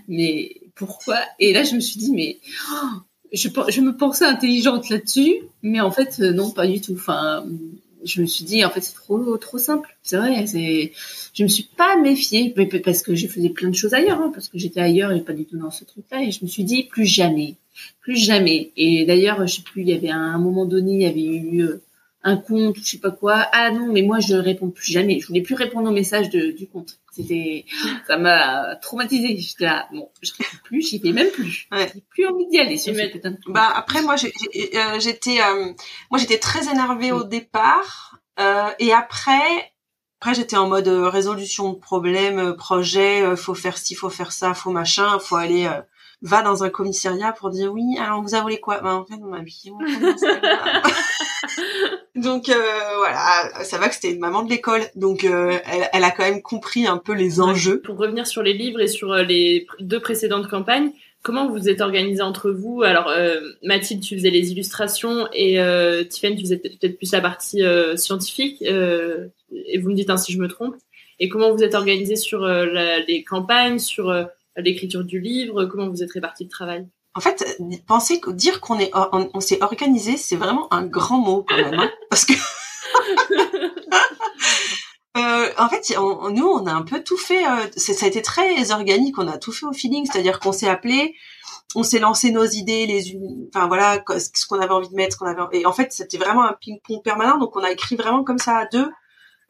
[0.09, 1.19] Mais pourquoi?
[1.39, 2.39] Et là, je me suis dit, mais
[2.73, 2.89] oh,
[3.33, 6.95] je, me pensais intelligente là-dessus, mais en fait, euh, non, pas du tout.
[6.95, 7.45] Enfin,
[8.05, 9.97] je me suis dit, en fait, c'est trop, trop simple.
[10.03, 10.93] C'est vrai, c'est,
[11.35, 14.31] je me suis pas méfiée, mais parce que je faisais plein de choses ailleurs, hein,
[14.33, 16.65] parce que j'étais ailleurs et pas du tout dans ce truc-là, et je me suis
[16.65, 17.57] dit, plus jamais,
[18.01, 18.71] plus jamais.
[18.77, 21.25] Et d'ailleurs, je sais plus, il y avait un, un moment donné, il y avait
[21.25, 21.83] eu euh,
[22.27, 23.47] un compte, je sais pas quoi.
[23.53, 25.21] Ah non, mais moi, je ne réponds plus jamais.
[25.21, 26.99] Je voulais plus répondre aux messages de, du compte.
[27.13, 27.65] C'était,
[28.07, 29.39] ça m'a traumatisée.
[29.39, 31.67] J'étais là, bon, je réponds plus, j'y vais même plus.
[31.73, 31.91] Ouais.
[31.95, 33.55] J'ai plus envie d'y aller sur ce mais- putain de compte.
[33.55, 35.73] Bah après moi euh, j'étais euh,
[36.11, 39.73] moi j'étais très énervée au départ euh, et après
[40.21, 44.71] après j'étais en mode résolution de problème projet faut faire ci faut faire ça faut
[44.71, 45.71] machin faut aller
[46.23, 48.81] va dans un commissariat pour dire oui alors vous avez quoi?
[48.81, 50.83] Bah, en fait on m'a Instagram.
[52.17, 52.55] Donc euh,
[52.99, 56.25] voilà ça va que c'était une maman de l'école donc euh, elle, elle a quand
[56.25, 59.67] même compris un peu les enjeux Pour revenir sur les livres et sur euh, les
[59.81, 60.91] deux précédentes campagnes,
[61.23, 62.83] comment vous êtes organisés entre vous?
[62.83, 67.21] Alors, euh, Mathilde, tu faisais les illustrations et euh, Tiffany, tu faisais peut-être plus la
[67.21, 68.63] partie euh, scientifique.
[68.63, 70.77] Euh, et vous me dites hein, si je me trompe.
[71.19, 74.15] Et comment vous êtes organisés sur euh, la, les campagnes, sur
[74.57, 75.65] l'écriture du livre?
[75.65, 76.87] Comment vous êtes répartis le travail?
[77.17, 81.57] En fait, penser dire qu'on est on, s'est organisé, c'est vraiment un grand mot quand
[81.57, 82.35] même, hein, parce que
[85.17, 87.47] Euh, en fait, nous, on a un peu tout fait.
[87.47, 89.19] euh, ça a été très organique.
[89.19, 91.15] On a tout fait au feeling, c'est-à-dire qu'on s'est appelé,
[91.75, 93.17] on s'est lancé nos idées, les,
[93.55, 95.43] enfin voilà, ce qu'on avait envie de mettre, qu'on avait.
[95.53, 97.39] Et en fait, c'était vraiment un ping-pong permanent.
[97.39, 98.91] Donc, on a écrit vraiment comme ça à deux,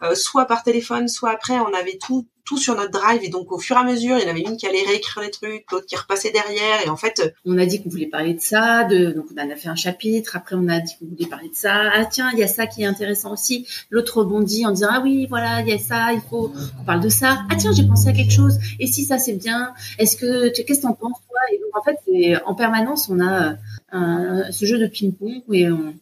[0.02, 1.58] euh, soit par téléphone, soit après.
[1.58, 3.20] On avait tout, tout sur notre drive.
[3.22, 5.22] Et donc, au fur et à mesure, il y en avait une qui allait réécrire
[5.22, 6.86] les trucs, l'autre qui repassait derrière.
[6.86, 9.56] Et en fait, On a dit qu'on voulait parler de ça, de, donc on a
[9.56, 10.36] fait un chapitre.
[10.36, 11.90] Après, on a dit qu'on voulait parler de ça.
[11.92, 13.66] Ah tiens, il y a ça qui est intéressant aussi.
[13.90, 17.00] L'autre rebondit en disant ah oui, voilà, il y a ça, il faut qu'on parle
[17.00, 17.44] de ça.
[17.50, 18.58] Ah tiens, j'ai pensé à quelque chose.
[18.80, 21.40] Et si ça c'est bien, est-ce que qu'est-ce que t'en penses toi?
[21.52, 21.98] Et donc en fait,
[22.44, 23.56] en permanence, on a
[23.94, 25.94] euh, ce jeu de ping-pong et on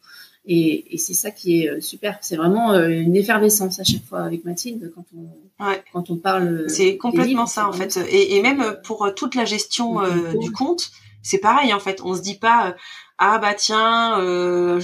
[0.47, 2.19] et, et c'est ça qui est euh, super.
[2.21, 5.83] C'est vraiment euh, une effervescence à chaque fois avec Mathilde quand on Ouais.
[5.93, 6.69] quand on parle.
[6.69, 8.09] C'est des complètement livres, ça en c'est fait.
[8.11, 10.05] Et, et même pour euh, toute la gestion Mhm.
[10.35, 10.91] euh, du compte,
[11.23, 12.01] c'est pareil en fait.
[12.03, 12.73] On se dit pas euh,
[13.19, 14.81] ah bah tiens euh,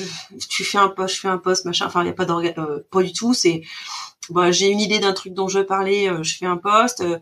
[0.48, 1.86] tu fais un post, je fais un post machin.
[1.86, 3.34] Enfin il y a pas d'orga, euh, pas du tout.
[3.34, 3.62] C'est
[4.30, 7.00] bah j'ai une idée d'un truc dont je veux parler, euh, je fais un post.
[7.00, 7.18] Euh,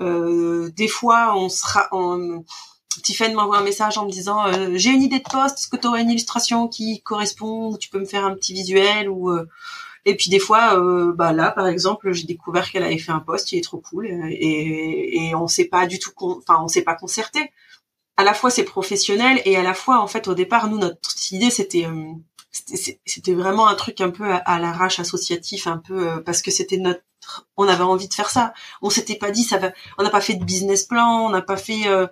[0.00, 2.44] euh, des fois on sera on
[3.02, 5.76] Tiffany m'envoie un message en me disant euh, j'ai une idée de post, est-ce que
[5.76, 9.48] tu aurais une illustration qui correspond tu peux me faire un petit visuel ou euh,
[10.04, 13.20] et puis des fois euh, bah là par exemple j'ai découvert qu'elle avait fait un
[13.20, 16.68] post il est trop cool et, et on s'est pas du tout con- enfin on
[16.68, 17.50] s'est pas concerté.
[18.16, 21.32] À la fois c'est professionnel et à la fois en fait au départ nous notre
[21.32, 22.12] idée c'était euh,
[23.04, 26.50] c'était vraiment un truc un peu à, à l'arrache associatif un peu euh, parce que
[26.50, 27.02] c'était notre
[27.56, 28.54] on avait envie de faire ça.
[28.82, 31.42] On s'était pas dit ça va on n'a pas fait de business plan on n'a
[31.42, 32.06] pas fait euh,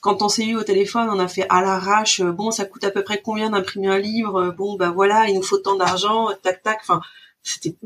[0.00, 2.20] quand on s'est eu au téléphone, on a fait à l'arrache.
[2.20, 5.28] euh, Bon, ça coûte à peu près combien d'imprimer un livre euh, Bon, bah voilà,
[5.28, 6.28] il nous faut tant d'argent.
[6.42, 6.78] Tac, tac.
[6.82, 7.00] Enfin,
[7.42, 7.76] c'était,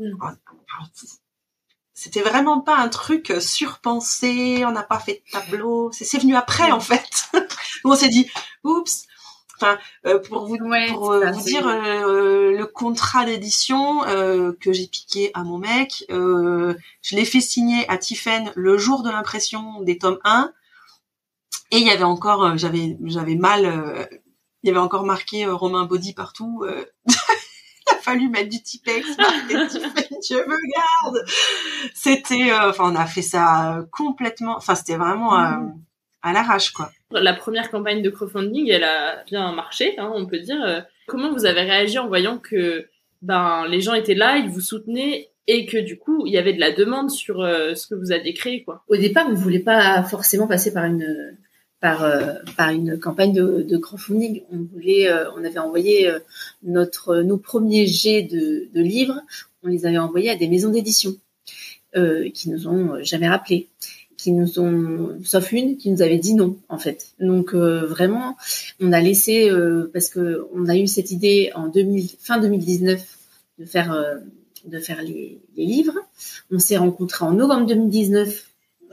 [1.93, 4.63] c'était vraiment pas un truc surpensé.
[4.65, 5.91] On n'a pas fait de tableau.
[5.91, 7.29] C'est, venu après, en fait.
[7.83, 8.29] on s'est dit,
[8.63, 9.07] oups.
[9.55, 15.43] Enfin, euh, pour vous, pour euh, dire, euh, le contrat d'édition que j'ai piqué à
[15.43, 20.51] mon mec, je l'ai fait signer à Tiffen le jour de l'impression des tomes 1.
[21.73, 24.05] Et il y avait encore, euh, j'avais, j'avais mal, euh,
[24.61, 26.63] il y avait encore marqué euh, Romain Body partout.
[26.67, 26.85] euh.
[27.07, 31.25] il a fallu mettre du Tipex, je me garde.
[31.95, 34.55] C'était, euh, enfin, on a fait ça complètement.
[34.55, 35.57] Enfin, c'était vraiment euh,
[36.21, 36.91] à l'arrache, quoi.
[37.09, 40.85] La première campagne de crowdfunding, elle a bien marché, hein, on peut dire.
[41.07, 42.87] Comment vous avez réagi en voyant que
[43.23, 46.53] ben les gens étaient là, ils vous soutenaient et que du coup il y avait
[46.53, 48.83] de la demande sur euh, ce que vous aviez créé, quoi?
[48.87, 51.37] Au départ, on voulait pas forcément passer par une
[51.83, 54.43] par euh, par une campagne de, de crowdfunding.
[54.53, 56.19] On voulait, euh, on avait envoyé euh,
[56.63, 59.19] notre nos premiers jets de, de livres,
[59.63, 61.13] on les avait envoyés à des maisons d'édition
[61.97, 63.67] euh, qui nous ont jamais rappelé,
[64.15, 67.09] qui nous ont, sauf une qui nous avait dit non en fait.
[67.19, 68.37] Donc vraiment,
[68.79, 69.51] on a laissé
[69.91, 73.17] parce que on a eu cette idée en 2000, fin 2019
[73.59, 74.21] de faire
[74.65, 75.99] de faire les, livres.
[76.49, 78.45] On s'est rencontrés en novembre 2019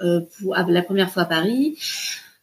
[0.03, 1.79] euh, pour la première fois à Paris.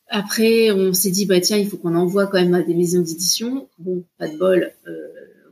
[0.09, 3.01] Après, on s'est dit bah tiens, il faut qu'on envoie quand même à des maisons
[3.01, 3.67] d'édition.
[3.79, 5.07] Bon, pas de bol, euh,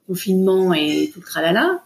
[0.08, 1.84] confinement et tout le tralala.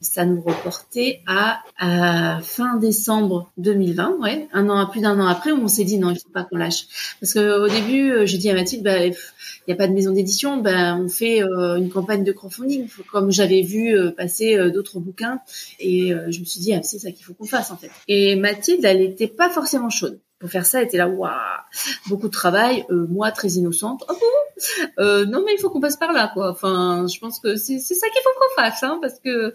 [0.00, 5.52] Ça nous reportait à, à fin décembre 2020, ouais, un an, plus d'un an après,
[5.52, 6.86] où on s'est dit non, il faut pas qu'on lâche.
[7.20, 9.14] Parce que au début, euh, j'ai dit à Mathilde, bah, il
[9.68, 13.30] n'y a pas de maison d'édition, ben on fait euh, une campagne de crowdfunding, comme
[13.30, 15.40] j'avais vu euh, passer d'autres bouquins,
[15.78, 17.90] et je me suis dit ah, c'est ça qu'il faut qu'on fasse en fait.
[18.08, 20.82] Et Mathilde, elle était pas forcément chaude pour faire ça.
[20.82, 21.30] Était là, waouh,
[22.08, 24.04] beaucoup de travail, euh, moi très innocente.
[24.08, 24.26] Oh, bon
[24.98, 26.50] euh, non mais il faut qu'on passe par là quoi.
[26.50, 29.54] Enfin, je pense que c'est ça qu'il faut qu'on fasse, hein, parce que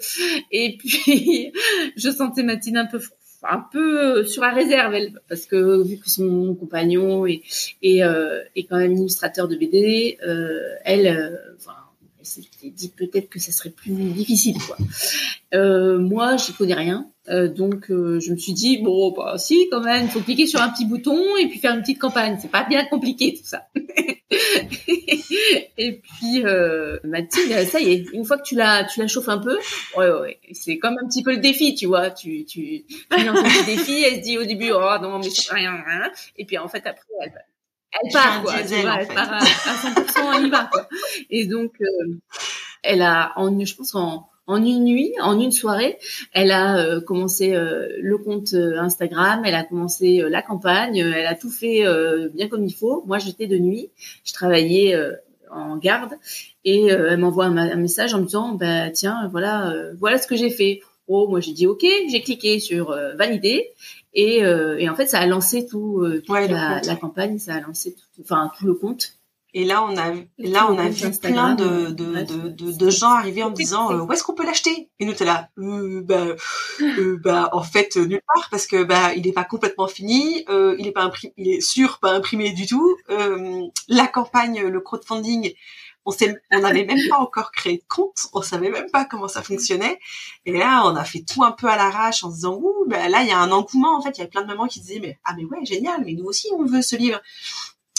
[0.51, 1.53] et puis
[1.95, 2.99] je sentais Mathilde un peu
[3.43, 7.43] un peu euh, sur la réserve elle parce que vu que son compagnon est
[7.83, 11.75] est, euh, est quand même illustrateur de BD euh, elle euh, enfin
[12.27, 14.77] s'était dit peut-être que ça serait plus difficile quoi.
[15.53, 17.09] Euh, moi j'y connais rien.
[17.29, 20.47] Euh, donc euh, je me suis dit bon bah si quand même il faut cliquer
[20.47, 22.37] sur un petit bouton et puis faire une petite campagne.
[22.41, 23.67] C'est pas bien compliqué tout ça.
[25.77, 29.29] Et puis euh, Mathilde, ça y est, une fois que tu la tu la chauffes
[29.29, 29.57] un peu,
[29.95, 33.33] ouais ouais, c'est comme un petit peu le défi, tu vois, tu tu, tu un
[33.33, 36.57] petit défi, elle se dit au début oh non mais c'est rien, rien, et puis
[36.57, 37.33] en fait après elle,
[37.91, 39.13] elle un part quoi, tu diesel, vois, en elle fait.
[39.13, 40.87] part à, à 100%, elle y va quoi.
[41.29, 42.15] Et donc euh,
[42.83, 45.97] elle a en je pense en en une nuit, en une soirée,
[46.31, 51.35] elle a euh, commencé euh, le compte Instagram, elle a commencé la campagne, elle a
[51.35, 51.83] tout fait
[52.33, 53.03] bien comme il faut.
[53.05, 53.89] Moi, j'étais de nuit,
[54.23, 54.97] je travaillais
[55.51, 56.13] en garde
[56.63, 60.49] et elle m'envoie un, message en me disant bah tiens voilà voilà ce que j'ai
[60.49, 60.81] fait.
[61.09, 63.71] Oh moi j'ai dit ok j'ai cliqué sur valider
[64.13, 68.21] et, et en fait ça a lancé tout la, la, campagne ça a lancé tout,
[68.21, 69.17] enfin tout le compte.
[69.53, 73.43] Et là, on a, là, on a vu plein de, de, de, de, gens arriver
[73.43, 74.89] en disant euh, où est-ce qu'on peut l'acheter?
[74.99, 76.35] Et nous, t'es là, euh, bah,
[76.81, 80.75] euh, bah, en fait, nulle part parce que bah, il est pas complètement fini, euh,
[80.77, 82.97] il est pas imprimé, il est sûr pas imprimé du tout.
[83.09, 85.53] Euh, la campagne, le crowdfunding,
[86.07, 89.99] on n'avait même pas encore créé de compte, on savait même pas comment ça fonctionnait.
[90.45, 93.09] Et là, on a fait tout un peu à l'arrache en se disant ouh, bah,
[93.09, 93.97] là, il y a un engouement.
[93.97, 96.03] En fait, il y avait plein de mamans qui disaient mais ah mais ouais, génial,
[96.05, 97.21] mais nous aussi, on veut ce livre.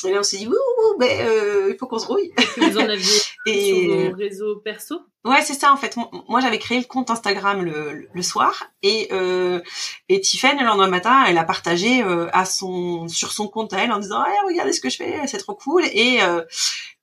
[0.07, 2.33] Et là, on s'est dit, ouh, ben, euh, il faut qu'on se rouille.
[2.57, 3.89] Vous en aviez et...
[3.89, 5.01] sur vos réseaux perso?
[5.25, 5.97] Ouais, c'est ça, en fait.
[6.29, 9.61] Moi, j'avais créé le compte Instagram le, soir et, euh,
[10.09, 13.93] et le lendemain matin, elle a partagé euh, à son, sur son compte à elle
[13.93, 15.85] en disant, hey, regardez ce que je fais, c'est trop cool.
[15.93, 16.43] Et, euh,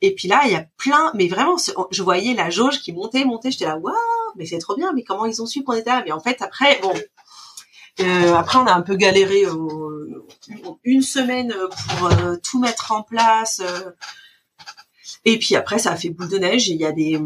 [0.01, 1.57] et puis là, il y a plein, mais vraiment,
[1.91, 3.51] je voyais la jauge qui montait, montait.
[3.51, 3.93] J'étais là, waouh,
[4.37, 6.01] mais c'est trop bien, mais comment ils ont su qu'on était là?
[6.05, 6.93] Mais en fait, après, bon,
[7.99, 10.25] euh, après, on a un peu galéré euh,
[10.85, 11.53] une semaine
[11.99, 12.09] pour
[12.41, 13.61] tout mettre en place.
[15.25, 16.69] et puis après, ça a fait boule de neige.
[16.69, 17.19] Il y a des,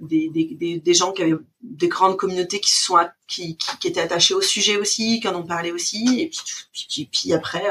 [0.00, 2.96] des, des, des, gens qui avaient des grandes communautés qui sont
[3.28, 6.20] qui, qui, étaient attachés au sujet aussi, qui en ont parlé aussi.
[6.20, 6.40] Et puis,
[6.88, 7.62] puis, puis après,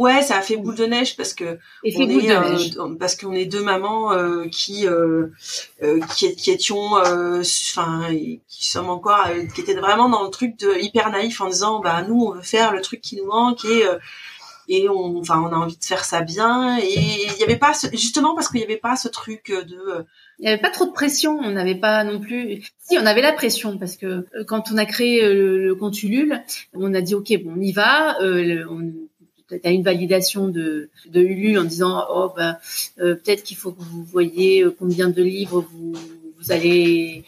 [0.00, 3.44] Ouais, ça a fait boule de neige parce que on est euh, parce qu'on est
[3.44, 5.26] deux mamans euh, qui, euh,
[6.16, 8.08] qui qui étions enfin
[8.48, 12.02] qui sommes encore qui étaient vraiment dans le truc de hyper naïf en disant bah
[12.08, 13.84] nous on veut faire le truc qui nous manque et
[14.68, 17.72] et on enfin on a envie de faire ça bien et il y avait pas
[17.92, 20.04] justement parce qu'il y avait pas ce truc de
[20.38, 22.62] il y avait pas trop de pression, on n'avait pas non plus.
[22.78, 26.42] Si, on avait la pression parce que quand on a créé le, compte Ulule,
[26.72, 28.16] on a dit ok, bon, on y va.
[28.22, 28.92] on,
[29.58, 32.56] tu as une validation de, de Ulu en disant oh ben
[32.96, 35.92] peut-être qu'il faut que vous voyez euh, combien de livres vous,
[36.38, 37.24] vous allez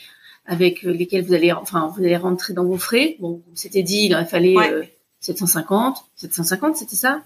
[0.46, 3.16] avec lesquels vous allez enfin vous allez rentrer dans vos frais.
[3.20, 4.56] Bon, c'était dit il aurait fallu
[5.22, 7.22] 750, 750 c'était ça,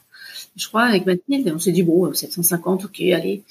[0.57, 1.53] je crois avec Mathilde.
[1.55, 3.43] On s'est dit bon 750 ok allez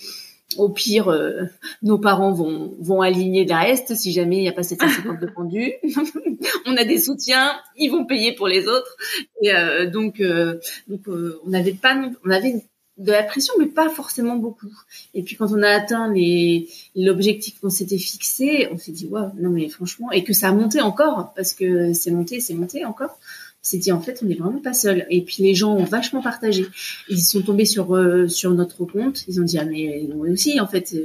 [0.58, 1.44] au pire, euh,
[1.82, 5.28] nos parents vont, vont aligner le reste si jamais il n'y a pas 750 de
[5.28, 5.74] pendu.
[6.66, 8.96] on a des soutiens, ils vont payer pour les autres.
[9.42, 12.64] Et euh, donc, euh, donc on avait pas, on avait
[12.98, 14.72] de la pression, mais pas forcément beaucoup.
[15.14, 19.32] Et puis quand on a atteint les l'objectif qu'on s'était fixé, on s'est dit waouh,
[19.38, 22.86] non mais franchement, et que ça a monté encore parce que c'est monté, c'est monté
[22.86, 23.18] encore
[23.66, 25.06] s'est dit en fait on n'est vraiment pas seul.
[25.10, 26.68] Et puis les gens ont vachement partagé.
[27.10, 29.28] Ils sont tombés sur euh, sur notre compte.
[29.28, 30.96] Ils ont dit ah mais moi aussi en fait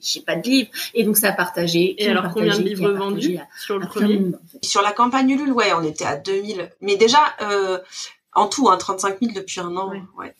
[0.00, 3.38] j'ai pas de livres et donc ça a partagé et alors combien de livres vendus
[3.58, 7.78] sur le premier sur la campagne Ulule ouais on était à 2000 mais déjà euh,
[8.32, 10.34] en tout hein, 35 000 depuis un an ouais,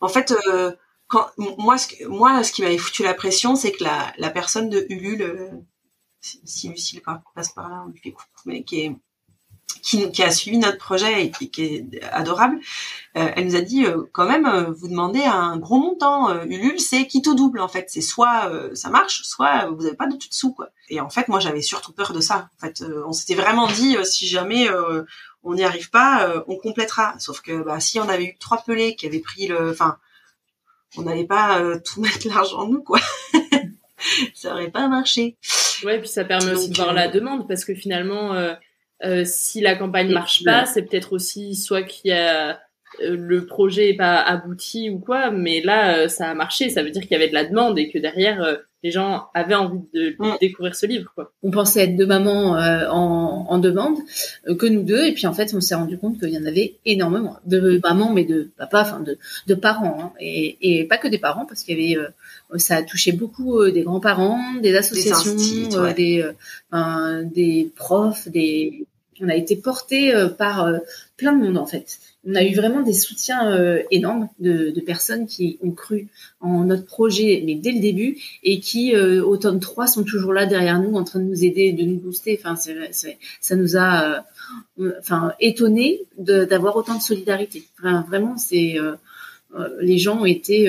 [0.00, 0.72] en fait euh,
[1.08, 4.68] quand moi ce moi ce qui m'avait foutu la pression c'est que la la personne
[4.68, 5.50] de Ulule euh,
[6.20, 7.02] si Lucille
[7.34, 8.96] passe par là on lui fait coucou mais qui est
[9.82, 12.58] qui, qui, a suivi notre projet et qui, est adorable,
[13.16, 16.42] euh, elle nous a dit euh, quand même euh, vous demandez un gros montant.
[16.44, 20.06] Ulule c'est qui tout double en fait, c'est soit ça marche, soit vous n'avez pas
[20.06, 20.68] de tout de sous quoi.
[20.88, 22.48] Et en fait moi j'avais surtout peur de ça.
[22.58, 24.68] En fait on s'était vraiment dit si jamais
[25.42, 27.14] on n'y arrive pas, on complétera.
[27.18, 29.98] Sauf que bah, si on avait eu trois pelés qui avaient pris le, enfin
[30.96, 33.00] on n'allait pas tout mettre l'argent nous quoi.
[34.34, 35.36] ça aurait pas marché.
[35.84, 38.54] Ouais, puis ça permet aussi de voir la demande parce que finalement, euh,
[39.24, 42.54] si la campagne marche pas, c'est peut-être aussi soit qu'il y a euh,
[43.00, 46.90] le projet est pas abouti ou quoi, mais là euh, ça a marché, ça veut
[46.90, 50.14] dire qu'il y avait de la demande et que derrière les gens avaient envie de,
[50.18, 50.36] mm.
[50.40, 51.10] découvrir ce livre.
[51.14, 51.32] Quoi.
[51.42, 52.52] On pensait être deux mamans
[52.90, 53.96] en, en, demande,
[54.58, 56.74] que nous deux, et puis en fait on s'est rendu compte qu'il y en avait
[56.84, 61.08] énormément de mamans, mais de papa, enfin de, de parents, hein, et, et, pas que
[61.08, 62.06] des parents, parce qu'il y avait
[62.56, 65.34] ça a touché beaucoup des grands-parents, des associations,
[65.94, 66.30] des,
[67.34, 68.86] des profs, des
[69.20, 70.78] on a été porté euh, par euh,
[71.16, 71.98] plein de monde en fait.
[72.26, 76.08] On a eu vraiment des soutiens euh, énormes de, personnes qui ont cru
[76.40, 80.46] en notre projet, mais dès le début, et qui, au tome 3, sont toujours là
[80.46, 82.38] derrière nous, en train de nous aider, de nous booster.
[82.38, 84.24] Enfin, ça nous a
[85.00, 87.64] enfin, étonné d'avoir autant de solidarité.
[87.82, 88.76] vraiment, c'est
[89.80, 90.68] les gens ont été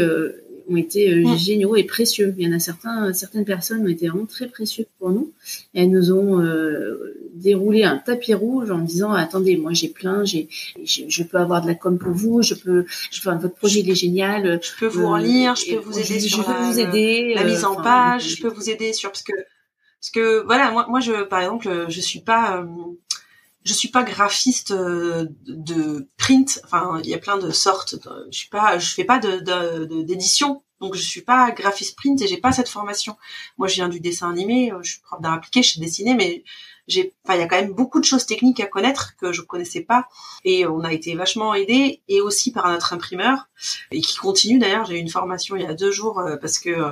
[0.70, 1.38] ont été euh, mm.
[1.38, 2.34] géniaux et précieux.
[2.38, 5.32] Il y en a certains, certaines personnes ont été vraiment très précieuses pour nous.
[5.74, 10.24] Et elles nous ont euh, déroulé un tapis rouge en disant attendez, moi j'ai plein,
[10.26, 10.48] j'ai,
[10.84, 12.86] je peux avoir de la com pour vous, je peux,
[13.18, 14.60] enfin, votre projet il est génial.
[14.62, 17.66] Je peux vous en lire, je peux vous aider sur la, vous aider, la mise
[17.66, 19.34] en page, je peux vous aider sur parce que
[20.02, 22.66] Parce que voilà, moi, moi, je, par exemple, je suis pas, euh,
[23.66, 26.62] je suis pas graphiste euh, de print.
[26.64, 27.96] Enfin, il y a plein de sortes.
[28.32, 30.64] Je suis pas, je fais pas de d'édition.
[30.80, 33.18] Donc je suis pas graphiste print et j'ai pas cette formation.
[33.58, 34.72] Moi, je viens du dessin animé.
[34.84, 35.64] Je suis prof d'art appliqué.
[35.64, 36.44] Je sais dessiner, mais
[36.88, 39.42] j'ai, enfin, il y a quand même beaucoup de choses techniques à connaître que je
[39.42, 40.08] connaissais pas,
[40.44, 43.48] et on a été vachement aidés, et aussi par notre imprimeur,
[43.92, 44.86] et qui continue d'ailleurs.
[44.86, 46.92] J'ai eu une formation il y a deux jours euh, parce que, euh,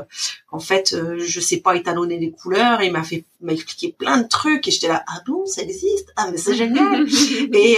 [0.52, 3.96] en fait, euh, je sais pas étalonner les couleurs, et il m'a fait, m'a expliqué
[3.98, 7.06] plein de trucs, et j'étais là, ah bon, ça existe, ah mais c'est génial,
[7.54, 7.78] et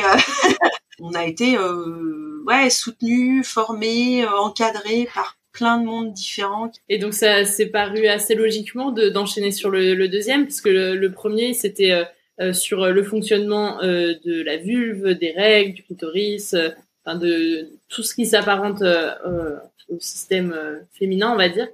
[1.00, 1.58] on a été,
[2.46, 6.72] ouais, soutenu, formé, encadré par plein de mondes différents.
[6.90, 11.12] Et donc ça s'est paru assez logiquement de d'enchaîner sur le, deuxième, puisque le, le
[11.12, 12.04] premier c'était euh,
[12.42, 16.56] euh, sur le fonctionnement euh, de la vulve, des règles, du clitoris,
[17.04, 18.84] enfin de tout ce qui s'apparente
[19.90, 20.54] au système
[20.92, 21.70] féminin, on va dire.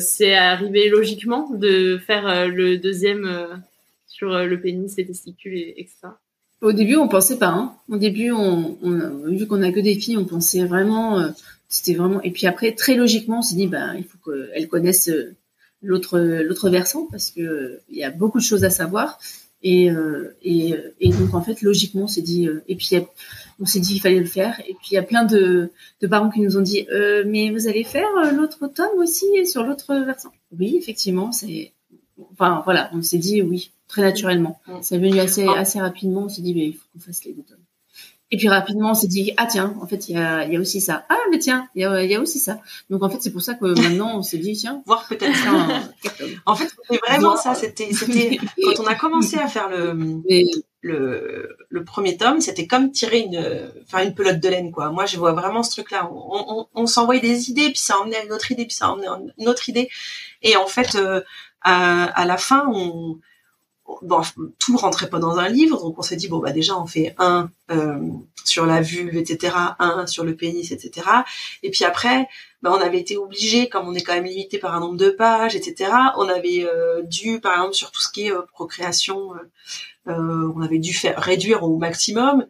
[0.00, 3.62] c'est arrivé logiquement de faire le deuxième
[4.06, 6.08] sur le pénis, les testicules, et, etc.
[6.62, 7.48] Au début, on pensait pas.
[7.48, 7.74] Hein.
[7.90, 11.34] Au début, on, on, vu qu'on a que des filles, on pensait vraiment
[11.68, 12.22] c'était vraiment.
[12.22, 15.34] Et puis après, très logiquement, on s'est dit, ben, il faut qu'elles connaissent euh,
[15.82, 19.18] l'autre l'autre versant parce que euh, il y a beaucoup de choses à savoir.
[19.62, 22.48] Et, euh, et, et donc en fait, logiquement, on s'est dit.
[22.68, 22.90] et puis
[23.58, 24.60] on s'est dit qu'il fallait le faire.
[24.68, 26.86] Et puis il y a plein de, de parents qui nous ont dit,
[27.26, 30.32] mais vous allez faire l'autre tome aussi sur l'autre versant.
[30.56, 31.72] Oui, effectivement, c'est.
[32.32, 34.60] Enfin voilà, on s'est dit oui, très naturellement.
[34.82, 36.24] C'est venu assez assez rapidement.
[36.24, 37.56] On s'est dit, mais il faut qu'on fasse les deux tomes.
[38.32, 40.60] Et puis rapidement, on s'est dit ah tiens, en fait il y a, y a
[40.60, 41.04] aussi ça.
[41.08, 42.58] Ah mais tiens, il y a, y a aussi ça.
[42.90, 45.36] Donc en fait c'est pour ça que maintenant on s'est dit tiens, voir peut-être
[46.46, 47.54] en fait c'était vraiment ça.
[47.54, 49.96] C'était c'était quand on a commencé à faire le
[50.82, 54.90] le, le premier tome, c'était comme tirer une enfin une pelote de laine quoi.
[54.90, 56.10] Moi je vois vraiment ce truc là.
[56.12, 58.90] On, on, on s'envoyait des idées puis ça emmenait à une autre idée puis ça
[58.90, 59.88] emmenait à une autre idée.
[60.42, 61.20] Et en fait euh,
[61.62, 63.18] à, à la fin on
[64.02, 64.22] bon,
[64.58, 67.14] tout rentrait pas dans un livre, donc on s'est dit bon bah déjà on fait
[67.18, 67.98] un euh,
[68.44, 71.06] sur la vulve, etc., un sur le pénis, etc.
[71.62, 72.28] Et puis après,
[72.62, 75.10] bah, on avait été obligé, comme on est quand même limité par un nombre de
[75.10, 75.90] pages, etc.
[76.16, 79.32] On avait euh, dû, par exemple, sur tout ce qui est euh, procréation,
[80.06, 82.46] on avait dû faire réduire au maximum.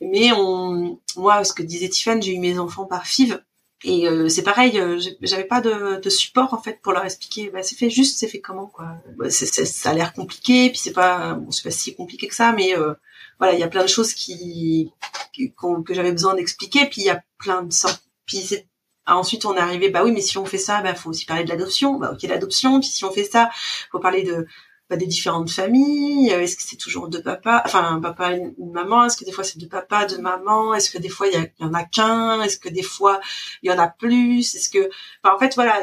[0.00, 3.40] Mais on, moi, ce que disait Tiffany, j'ai eu mes enfants par FIV.
[3.84, 7.50] Et euh, c'est pareil, euh, j'avais pas de, de, support en fait pour leur expliquer.
[7.50, 8.94] Bah, c'est fait juste, c'est fait comment quoi.
[9.18, 12.52] Bah, ça a l'air compliqué, puis c'est pas, bon, c'est pas si compliqué que ça,
[12.52, 12.94] mais euh,
[13.38, 14.92] voilà, il y a plein de choses qui,
[15.34, 18.02] que j'avais besoin d'expliquer, puis il y a plein de sortes.
[18.24, 18.66] Puis c'est
[19.06, 21.44] ensuite on est arrivé, bah oui, mais si on fait ça, bah faut aussi parler
[21.44, 21.98] de l'adoption.
[21.98, 22.80] Bah ok, l'adoption.
[22.80, 23.50] Puis si on fait ça,
[23.92, 24.46] faut parler de
[24.88, 28.72] pas des différentes familles Est-ce que c'est toujours deux papas Enfin, un papa et une
[28.72, 31.50] maman Est-ce que des fois c'est deux papas, deux mamans Est-ce que des fois il
[31.58, 33.20] y, en a qu'un Est-ce que des fois
[33.62, 34.88] il y en a plus Est-ce que,
[35.22, 35.80] enfin, en fait, voilà,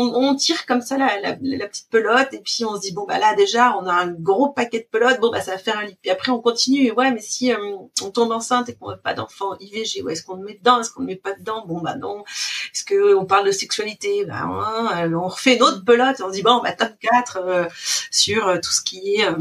[0.00, 3.18] on, tire comme ça la, la, petite pelote et puis on se dit bon bah
[3.18, 5.20] là déjà on a un gros paquet de pelotes.
[5.20, 5.96] Bon bah ça va faire un lit.
[6.00, 6.92] Puis après on continue.
[6.92, 7.56] ouais, mais si euh,
[8.02, 10.80] on tombe enceinte et qu'on veut pas d'enfant IVG, ouais, est-ce qu'on le met dedans
[10.80, 11.64] Est-ce qu'on le met pas dedans?
[11.66, 12.24] Bon bah non.
[12.74, 14.24] Est-ce que on parle de sexualité?
[14.24, 16.20] Bah, on refait une autre pelote.
[16.24, 17.64] On se dit bon bah top 4 euh,
[18.38, 19.34] euh, tout ce qui est euh,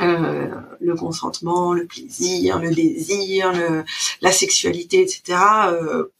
[0.00, 0.48] euh,
[0.80, 3.52] le consentement, le plaisir, le désir,
[4.20, 5.38] la sexualité, etc.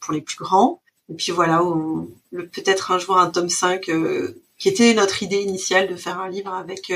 [0.00, 0.80] pour les plus grands.
[1.10, 1.62] Et puis voilà,
[2.32, 3.90] peut-être un jour un tome 5
[4.58, 6.90] qui était notre idée initiale de faire un livre avec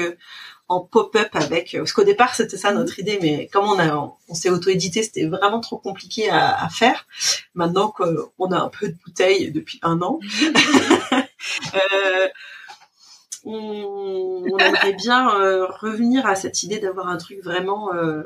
[0.68, 5.02] en pop-up avec parce qu'au départ c'était ça notre idée mais comme on s'est auto-édité
[5.02, 7.06] c'était vraiment trop compliqué à, à faire
[7.54, 10.20] maintenant qu'on a un peu de bouteille depuis un an
[13.46, 18.22] euh, on, aimerait bien euh, revenir à cette idée d'avoir un truc vraiment euh,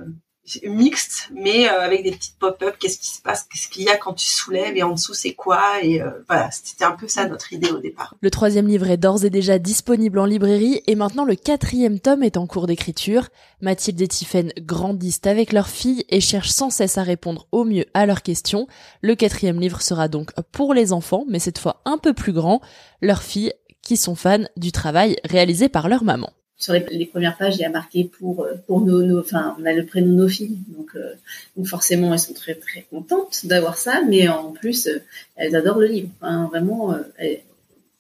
[0.65, 2.75] mixte, mais euh, avec des petites pop-up.
[2.79, 3.47] Qu'est-ce qui se passe?
[3.51, 4.77] Qu'est-ce qu'il y a quand tu soulèves?
[4.77, 5.83] Et en dessous, c'est quoi?
[5.83, 8.15] Et voilà, c'était un peu ça notre idée au départ.
[8.21, 12.23] Le troisième livre est d'ores et déjà disponible en librairie, et maintenant le quatrième tome
[12.23, 13.29] est en cours d'écriture.
[13.61, 17.87] Mathilde et Tiphaine grandissent avec leur fille et cherchent sans cesse à répondre au mieux
[17.95, 18.67] à leurs questions.
[19.01, 22.61] Le quatrième livre sera donc pour les enfants, mais cette fois un peu plus grand.
[23.01, 23.53] Leur fille
[23.85, 26.33] qui sont fans du travail réalisé par leur maman.
[26.57, 29.73] Sur les, premières pages, il y a marqué pour euh, pour nos, enfin, on a
[29.73, 31.15] le prénom nos filles, donc, euh,
[31.57, 35.03] donc forcément elles sont très très contentes d'avoir ça, mais en plus euh,
[35.35, 36.09] elles adorent le livre.
[36.23, 36.97] Vraiment,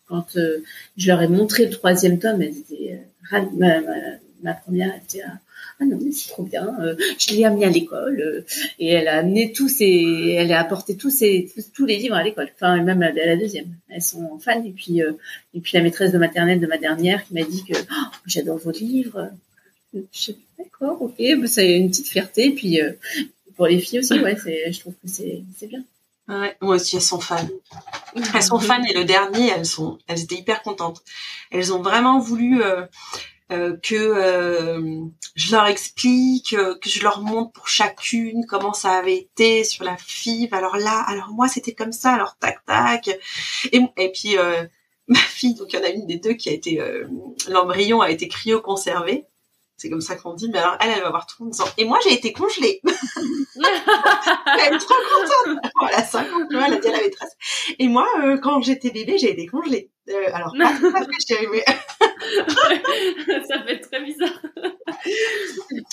[0.06, 0.38] quand
[0.96, 3.00] je leur ai montré le troisième tome, elles étaient
[4.42, 5.38] ma, première était ah
[5.80, 8.40] non mais c'est trop bien euh, je l'ai amené à l'école euh,
[8.78, 12.22] et elle a amené tous ses elle a apporté tous ses tous, les livres à
[12.22, 15.12] l'école enfin même à, la deuxième elles sont fans et puis euh,
[15.54, 18.58] et puis la maîtresse de maternelle de ma dernière qui m'a dit que oh, j'adore
[18.58, 19.30] vos livres
[19.92, 22.80] je sais d'accord ok c'est une petite fierté et puis
[23.56, 24.36] pour les filles aussi ouais
[24.70, 25.84] je trouve que c'est c'est bien
[26.26, 27.46] Ouais, moi aussi, elles sont fans.
[28.34, 31.02] Elles sont fans et le dernier, elles sont, elles étaient hyper contentes.
[31.50, 32.62] Elles ont vraiment voulu
[33.82, 39.16] que euh, je leur explique, euh, que je leur montre pour chacune comment ça avait
[39.16, 40.54] été sur la FIV.
[40.54, 43.08] Alors là, alors moi c'était comme ça, alors tac tac.
[43.72, 44.64] Et, et puis euh,
[45.08, 47.06] ma fille, donc il y en a une des deux qui a été euh,
[47.48, 49.26] l'embryon a été cryoconservé.
[49.76, 51.84] C'est comme ça qu'on dit, mais alors elle, elle va voir tout le monde et
[51.84, 52.80] moi j'ai été congelée.
[52.84, 55.58] elle est trop contente.
[55.80, 57.32] Voilà, 5 ans, elle a dit à la maîtresse.
[57.80, 59.90] Et moi, euh, quand j'étais bébé, j'ai été congelée.
[60.10, 61.64] Euh, alors, pas tout à fait,
[63.48, 64.42] ça fait très bizarre.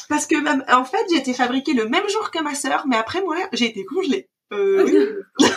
[0.10, 2.96] parce que, même- en fait, j'ai été fabriquée le même jour que ma sœur, mais
[2.98, 4.28] après, moi, j'ai été congelée.
[4.54, 5.24] Euh.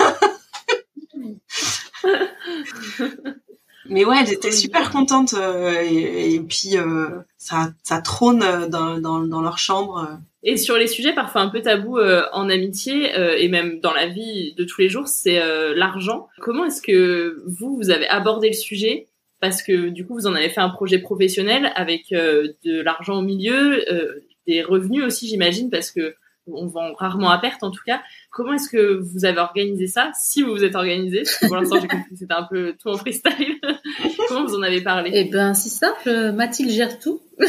[3.90, 8.98] Mais ouais, étaient super contentes euh, et, et puis euh, ça, ça trône euh, dans,
[8.98, 10.08] dans, dans leur chambre.
[10.42, 14.52] Et sur les sujets parfois un peu tabous en amitié et même dans la vie
[14.58, 15.40] de tous les jours, c'est
[15.74, 16.28] l'argent.
[16.42, 19.08] Comment est-ce que vous, vous avez abordé le sujet?
[19.44, 23.18] Parce que du coup, vous en avez fait un projet professionnel avec euh, de l'argent
[23.18, 26.14] au milieu, euh, des revenus aussi, j'imagine, parce que
[26.46, 28.00] on vend rarement à perte en tout cas.
[28.30, 31.56] Comment est-ce que vous avez organisé ça Si vous vous êtes organisé, parce que pour
[31.56, 33.58] l'instant j'ai compris que c'était un peu tout en freestyle.
[34.28, 35.10] Comment vous en avez parlé?
[35.12, 36.32] Eh ben, c'est simple.
[36.32, 37.20] Mathilde gère tout.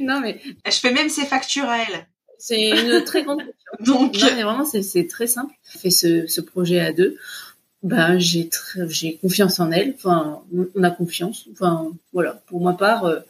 [0.00, 2.06] Non, mais Je fais même ses factures à elle.
[2.38, 3.42] c'est une très grande
[3.80, 5.52] Donc, Non, mais vraiment, c'est- c'est très simple.
[5.74, 7.16] On fait ce, ce projet à deux.
[7.84, 9.94] Ben, j'ai très- j'ai confiance en elle.
[9.96, 10.42] Enfin,
[10.74, 11.46] on- a confiance.
[11.52, 12.42] Enfin, voilà.
[12.46, 13.20] Pour ma part, euh,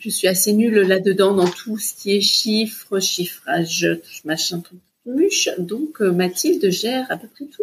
[0.00, 3.86] je suis assez nulle là-dedans dans tout ce qui est chiffres, chiffrage,
[4.24, 5.48] machin, truc, muche.
[5.58, 7.62] Donc, euh, Mathilde gère à peu près tout.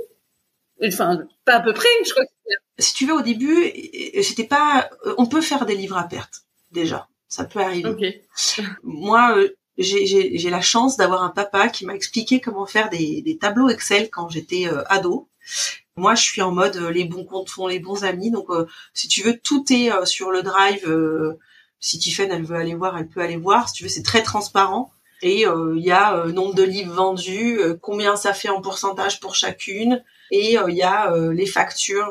[0.86, 3.72] Enfin, pas à peu près, je crois que c'est- si tu veux, au début,
[4.16, 4.90] j'étais pas.
[5.06, 7.90] euh, On peut faire des livres à perte déjà, ça peut arriver.
[8.84, 12.90] Moi, euh, j'ai- j'ai j'ai la chance d'avoir un papa qui m'a expliqué comment faire
[12.90, 15.28] des, des tableaux Excel quand j'étais ado.
[16.00, 18.32] Moi, je suis en mode euh, les bons comptes font les bons amis.
[18.32, 20.88] Donc, euh, si tu veux, tout est euh, sur le drive.
[21.80, 23.70] si Tiffen, elle veut aller voir, elle peut aller voir.
[23.70, 24.92] Si tu veux, c'est très transparent.
[25.22, 30.02] Et il y a nombre de livres vendus, combien ça fait en pourcentage pour chacune.
[30.32, 32.10] Et il y a les factures.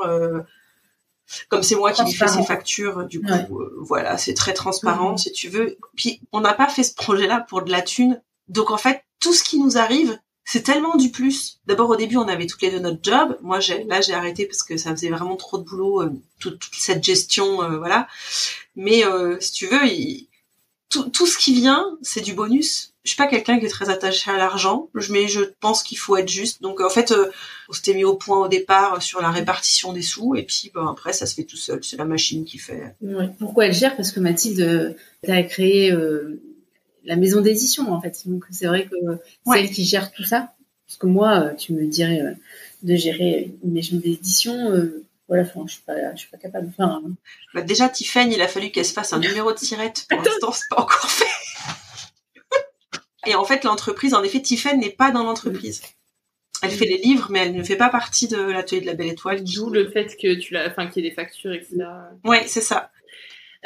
[1.48, 3.46] comme c'est moi qui lui fais ces factures, du coup, Ouais.
[3.50, 5.76] euh, voilà, c'est très transparent, si tu veux.
[5.96, 8.20] Puis, on n'a pas fait ce projet-là pour de la thune.
[8.48, 10.18] Donc, en fait, tout ce qui nous arrive,
[10.50, 11.60] c'est tellement du plus.
[11.66, 13.36] D'abord, au début, on avait toutes les deux notre job.
[13.42, 16.62] Moi, j'ai, là, j'ai arrêté parce que ça faisait vraiment trop de boulot, euh, toute,
[16.72, 18.08] cette gestion, euh, voilà.
[18.74, 19.78] Mais, euh, si tu veux,
[20.88, 22.94] tout, tout ce qui vient, c'est du bonus.
[23.04, 26.16] Je suis pas quelqu'un qui est très attaché à l'argent, mais je pense qu'il faut
[26.16, 26.62] être juste.
[26.62, 27.12] Donc, en fait,
[27.68, 30.86] on s'était mis au point au départ sur la répartition des sous, et puis, ben,
[30.86, 31.80] après, ça se fait tout seul.
[31.84, 32.96] C'est la machine qui fait.
[33.38, 33.96] Pourquoi elle gère?
[33.96, 34.94] Parce que Mathilde euh,
[35.30, 35.92] a créé
[37.04, 38.22] la maison d'édition, en fait.
[38.26, 39.60] Donc, c'est vrai que c'est Ouais.
[39.60, 40.52] elle qui gère tout ça.
[40.86, 42.32] Parce que moi, euh, tu me dirais euh,
[42.82, 46.68] de gérer une maison d'édition, euh, voilà, enfin, je suis pas, je suis pas capable.
[46.68, 47.02] Enfin,
[47.54, 50.06] Bah, déjà, Tiffen, il a fallu qu'elle se fasse un numéro de sirette.
[50.08, 51.26] Pour l'instant, c'est pas encore fait.
[53.26, 55.82] Et en fait, l'entreprise, en effet, Tiffen n'est pas dans l'entreprise.
[56.62, 59.08] Elle fait les livres, mais elle ne fait pas partie de l'atelier de la Belle
[59.08, 59.44] Étoile.
[59.44, 61.76] D'où le fait que tu l'as, enfin qu'il y ait des factures, etc.
[62.24, 62.90] Ouais, c'est ça.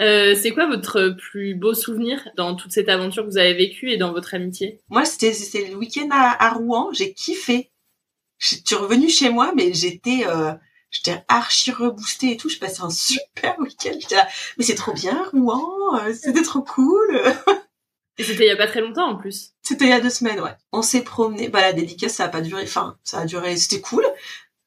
[0.00, 3.90] Euh, c'est quoi votre plus beau souvenir dans toute cette aventure que vous avez vécue
[3.90, 4.80] et dans votre amitié?
[4.88, 5.32] Moi, c'était
[5.68, 6.90] le week-end à, à Rouen.
[6.92, 7.70] J'ai kiffé.
[8.38, 10.52] Je suis revenue chez moi, mais j'étais euh,
[10.90, 12.48] j'étais archi reboostée et tout.
[12.48, 13.96] Je passais un super week-end.
[14.10, 14.26] Là,
[14.58, 16.00] mais c'est trop bien, Rouen.
[16.00, 17.20] euh, C'était trop cool.
[18.18, 19.52] Et c'était il y a pas très longtemps en plus.
[19.62, 20.54] C'était il y a deux semaines, ouais.
[20.70, 21.48] On s'est promené.
[21.48, 22.62] Bah la dédicace, ça a pas duré.
[22.64, 23.56] Enfin, ça a duré.
[23.56, 24.04] C'était cool,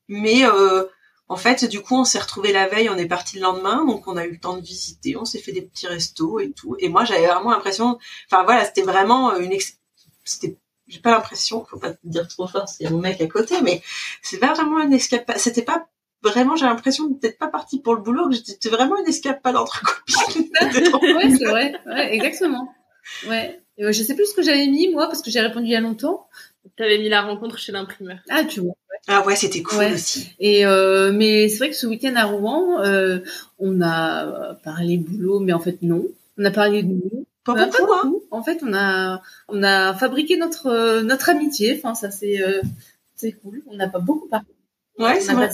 [0.08, 0.86] mais euh,
[1.28, 2.90] en fait, du coup, on s'est retrouvés la veille.
[2.90, 5.18] On est parti le lendemain, donc on a eu le temps de visiter.
[5.18, 6.76] On s'est fait des petits restos et tout.
[6.80, 7.98] Et moi, j'avais vraiment l'impression.
[8.30, 9.52] Enfin voilà, c'était vraiment une.
[9.52, 9.80] Ex...
[10.24, 10.58] C'était.
[10.88, 11.66] J'ai pas l'impression.
[11.66, 12.70] Faut pas te dire trop fort.
[12.70, 13.82] C'est mon mec à côté, mais
[14.22, 15.40] c'est vraiment une escapade.
[15.40, 15.88] C'était pas
[16.22, 16.56] vraiment.
[16.56, 18.30] J'ai l'impression d'être pas partie pour le boulot.
[18.30, 20.52] Que c'était vraiment une escapade entre copines.
[20.62, 21.74] Ouais, c'est vrai.
[21.88, 22.72] Ouais, exactement.
[23.28, 23.62] Ouais.
[23.80, 25.76] Euh, je sais plus ce que j'avais mis, moi, parce que j'ai répondu il y
[25.76, 26.28] a longtemps.
[26.78, 28.18] T'avais mis la rencontre chez l'imprimeur.
[28.30, 28.74] Ah, tu vois.
[29.08, 29.94] Ah ouais, c'était cool Ouais.
[29.94, 30.30] aussi.
[30.40, 33.20] Et euh, mais c'est vrai que ce week-end à Rouen, euh,
[33.60, 36.06] on a parlé boulot, mais en fait non.
[36.38, 37.26] On a parlé de nous.
[37.44, 38.14] Pas beaucoup, hein.
[38.32, 41.76] En fait, on a on a fabriqué notre euh, notre amitié.
[41.78, 42.62] Enfin, ça c'est euh,
[43.16, 43.62] c'est cool.
[43.68, 44.48] On n'a pas beaucoup parlé.
[44.98, 45.50] Ouais, c'est vrai.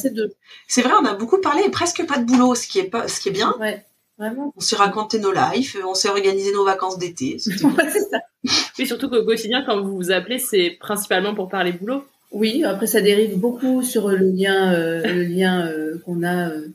[0.68, 3.08] C'est vrai, on a beaucoup parlé et presque pas de boulot, ce qui est pas,
[3.08, 3.56] ce qui est bien.
[3.60, 3.84] ouais
[4.22, 4.54] vraiment.
[4.56, 7.38] On s'est raconté nos lives, on s'est organisé nos vacances d'été.
[7.64, 8.50] Ouais.
[8.80, 12.04] Oui, surtout qu'au quotidien, quand vous vous appelez, c'est principalement pour parler boulot.
[12.32, 16.68] Oui, après ça dérive beaucoup sur le lien, euh, le lien euh, qu'on a euh,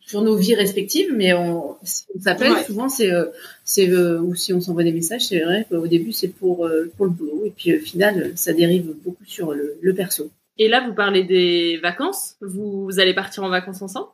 [0.00, 2.64] sur nos vies respectives, mais on, si on s'appelle Ouais.
[2.64, 3.26] souvent, c'est, euh,
[3.64, 6.90] c'est euh, ou si on s'envoie des messages, c'est vrai qu'au début c'est pour euh,
[6.96, 10.30] pour le boulot, et puis au final ça dérive beaucoup sur le, le perso.
[10.60, 12.34] Et là, vous parlez des vacances.
[12.40, 14.08] Vous, vous allez partir en vacances ensemble?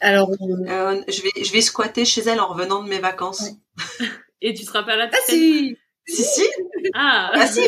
[0.00, 3.50] Alors, euh, je vais je vais squatter chez elle en revenant de mes vacances.
[4.42, 5.76] Et tu seras pas là Ah si
[6.06, 6.42] Si si.
[6.94, 7.30] Ah.
[7.34, 7.62] Ah si.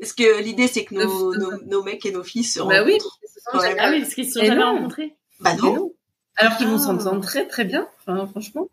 [0.00, 2.98] Parce que l'idée c'est que nos, nos, nos mecs et nos filles se Bah oui.
[3.54, 3.76] Ouais.
[3.78, 4.74] Ah oui, parce qu'ils se sont Et jamais non.
[4.76, 5.14] rencontrés.
[5.40, 5.74] Bah non.
[5.74, 5.92] non.
[6.36, 6.78] Alors qu'ils vont Ah.
[6.78, 8.68] s'entendre très très bien, enfin, franchement.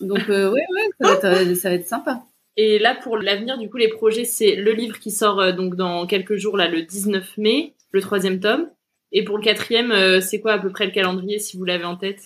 [0.00, 2.22] Donc euh, ouais ouais, ça va, être, euh, ça va être sympa.
[2.56, 5.76] Et là, pour l'avenir, du coup, les projets, c'est le livre qui sort euh, donc
[5.76, 8.68] dans quelques jours, là, le 19 mai, le troisième tome.
[9.12, 11.84] Et pour le quatrième, euh, c'est quoi à peu près le calendrier, si vous l'avez
[11.84, 12.20] en tête?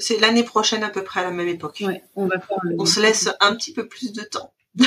[0.00, 1.82] C'est l'année prochaine à peu près à la même époque.
[1.86, 2.58] Ouais, on va faire.
[2.62, 4.52] le- On se laisse un petit peu plus de temps.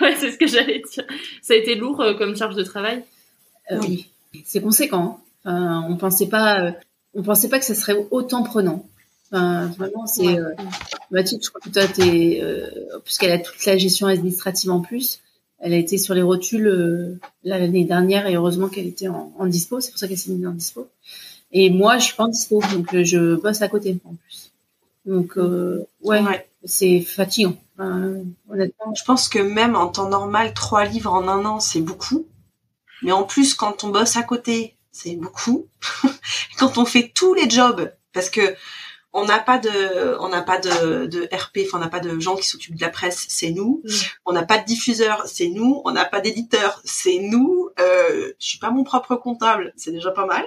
[0.00, 1.04] Ouais, c'est ce que j'allais dire.
[1.42, 3.04] Ça a été lourd euh, comme charge de travail.
[3.72, 4.06] Euh, oui,
[4.44, 5.20] c'est conséquent.
[5.44, 5.84] hein.
[5.88, 6.72] On pensait pas, euh,
[7.14, 8.86] on pensait pas que ça serait autant prenant.
[9.30, 10.56] Vraiment, c'est Ouais.
[11.10, 12.42] Mathilde, je crois que toi, t'es,
[13.04, 15.20] puisqu'elle a toute la gestion administrative en plus,
[15.60, 19.80] elle a été sur les rotules l'année dernière et heureusement qu'elle était en, en dispo.
[19.80, 20.88] C'est pour ça qu'elle s'est mise en dispo.
[21.52, 24.47] Et moi, je suis pas en dispo, donc je bosse à côté en plus.
[25.08, 26.48] Donc euh, ouais, Ouais.
[26.64, 27.56] c'est fatigant.
[27.78, 32.26] Honnêtement, Je pense que même en temps normal, trois livres en un an, c'est beaucoup.
[33.02, 35.66] Mais en plus, quand on bosse à côté, c'est beaucoup.
[36.58, 38.40] quand on fait tous les jobs, parce que
[39.12, 42.18] on n'a pas de, on n'a pas de, de RP, enfin on n'a pas de
[42.20, 43.82] gens qui s'occupent de la presse, c'est nous.
[43.84, 43.90] Mm.
[44.26, 45.80] On n'a pas de diffuseur, c'est nous.
[45.84, 47.70] On n'a pas d'éditeur, c'est nous.
[47.80, 50.44] Euh, je suis pas mon propre comptable, c'est déjà pas mal.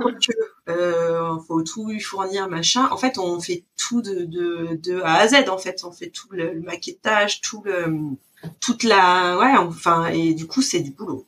[0.00, 0.32] Quoique,
[0.68, 2.88] euh, faut tout lui fournir, machin.
[2.90, 5.48] En fait, on fait tout de, de, de A à Z.
[5.48, 8.16] En fait, on fait tout le, le maquettage, tout le,
[8.60, 11.26] toute la, ouais, enfin, et du coup, c'est du boulot.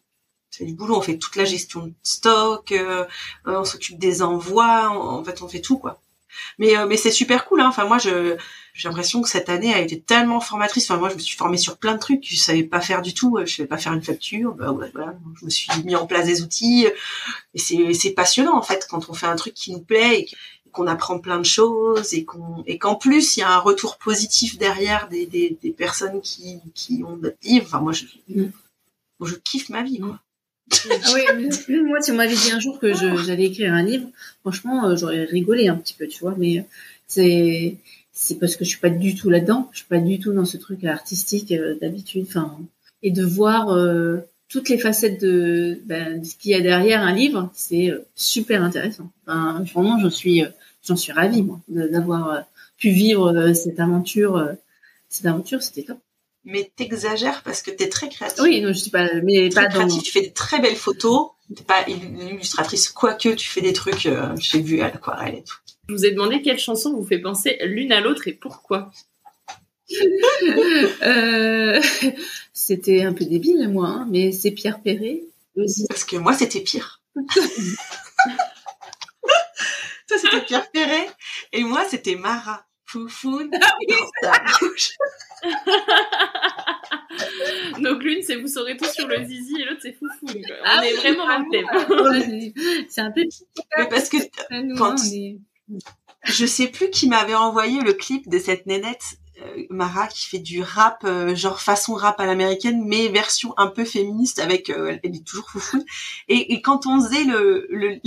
[0.51, 0.97] C'est du boulot.
[0.97, 3.05] On fait toute la gestion de stock, euh,
[3.47, 4.89] euh, on s'occupe des envois.
[4.91, 6.01] En fait, on fait tout, quoi.
[6.59, 7.61] Mais, euh, mais c'est super cool.
[7.61, 7.69] Hein.
[7.69, 8.37] Enfin, moi, je,
[8.75, 10.91] j'ai l'impression que cette année a été tellement formatrice.
[10.91, 13.03] Enfin, moi, je me suis formée sur plein de trucs que je savais pas faire
[13.03, 13.39] du tout.
[13.45, 14.55] Je savais pas faire une facture.
[14.55, 15.15] Bah, ouais, voilà.
[15.41, 16.87] Je me suis mis en place des outils.
[17.55, 20.29] Et c'est, c'est passionnant, en fait, quand on fait un truc qui nous plaît et
[20.73, 23.97] qu'on apprend plein de choses et qu'on, et qu'en plus, il y a un retour
[23.97, 27.65] positif derrière des, des, des personnes qui, qui ont notre livre.
[27.67, 28.51] Enfin, moi, je, Mm.
[29.23, 30.19] je kiffe ma vie, quoi.
[30.73, 31.23] Ah oui,
[31.69, 34.09] mais moi, si on m'avait dit un jour que j'allais écrire un livre,
[34.41, 36.35] franchement, euh, j'aurais rigolé un petit peu, tu vois.
[36.37, 36.63] Mais euh,
[37.07, 37.77] c'est
[38.13, 39.69] c'est parce que je suis pas du tout là-dedans.
[39.73, 42.27] Je suis pas du tout dans ce truc artistique euh, d'habitude.
[42.29, 42.59] Enfin,
[43.03, 43.69] et de voir
[44.49, 49.13] toutes les facettes de, ben, ce qu'il y a derrière un livre, c'est super intéressant.
[49.27, 50.43] Enfin, vraiment, j'en suis
[50.83, 52.45] j'en suis ravie moi d'avoir
[52.79, 54.51] pu vivre cette aventure.
[55.09, 55.99] cette aventure, c'était top.
[56.47, 58.43] Mais t'exagères parce que t'es très créative.
[58.43, 59.81] Oui, non, je suis pas, mais très pas dans.
[59.81, 60.03] créative.
[60.03, 61.31] Tu fais des très belles photos.
[61.55, 65.43] T'es pas une illustratrice, quoique tu fais des trucs, euh, j'ai vu à l'aquarelle et
[65.43, 65.57] tout.
[65.89, 68.91] Je vous ai demandé quelle chanson vous fait penser l'une à l'autre et pourquoi.
[71.03, 71.81] Euh,
[72.53, 75.23] c'était un peu débile, moi, hein, mais c'est Pierre Perret.
[75.89, 77.01] Parce que moi, c'était pire.
[80.09, 81.09] Toi, c'était Pierre Perret.
[81.53, 82.67] Et moi, c'était Mara.
[82.97, 84.91] Foufoune dans ta bouche.
[87.81, 90.27] Donc l'une c'est vous saurez tout sur le zizi et l'autre c'est foufou.
[90.27, 90.57] quoi.
[90.63, 92.87] On Ah est oui, vraiment dans le thème.
[92.89, 93.23] C'est un peu
[93.79, 94.17] Mais parce que
[94.51, 95.39] nous, quand- hein, on est-
[96.25, 100.39] je sais plus qui m'avait envoyé le clip de cette nénette euh, Mara qui fait
[100.39, 104.97] du rap euh, genre façon rap à l'américaine mais version un peu féministe avec euh,
[105.03, 105.85] elle est toujours foufoune
[106.29, 108.01] et, et quand on faisait le le,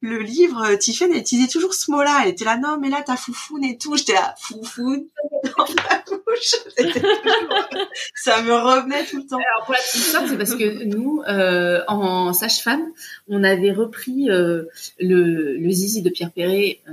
[0.00, 2.88] le livre euh, Tiffen elle utilisait toujours ce mot là elle était là non mais
[2.88, 3.96] là t'as foufoune et tout.
[3.96, 5.04] J'étais là foufoune
[5.44, 6.54] dans la bouche.
[6.76, 9.36] Toujours- ça me revenait tout le temps.
[9.38, 12.86] Alors pour la petite histoire, c'est parce que nous, euh, en sage-femme,
[13.28, 14.64] on avait repris euh,
[14.98, 16.80] le, le zizi de Pierre Perret.
[16.88, 16.92] Euh,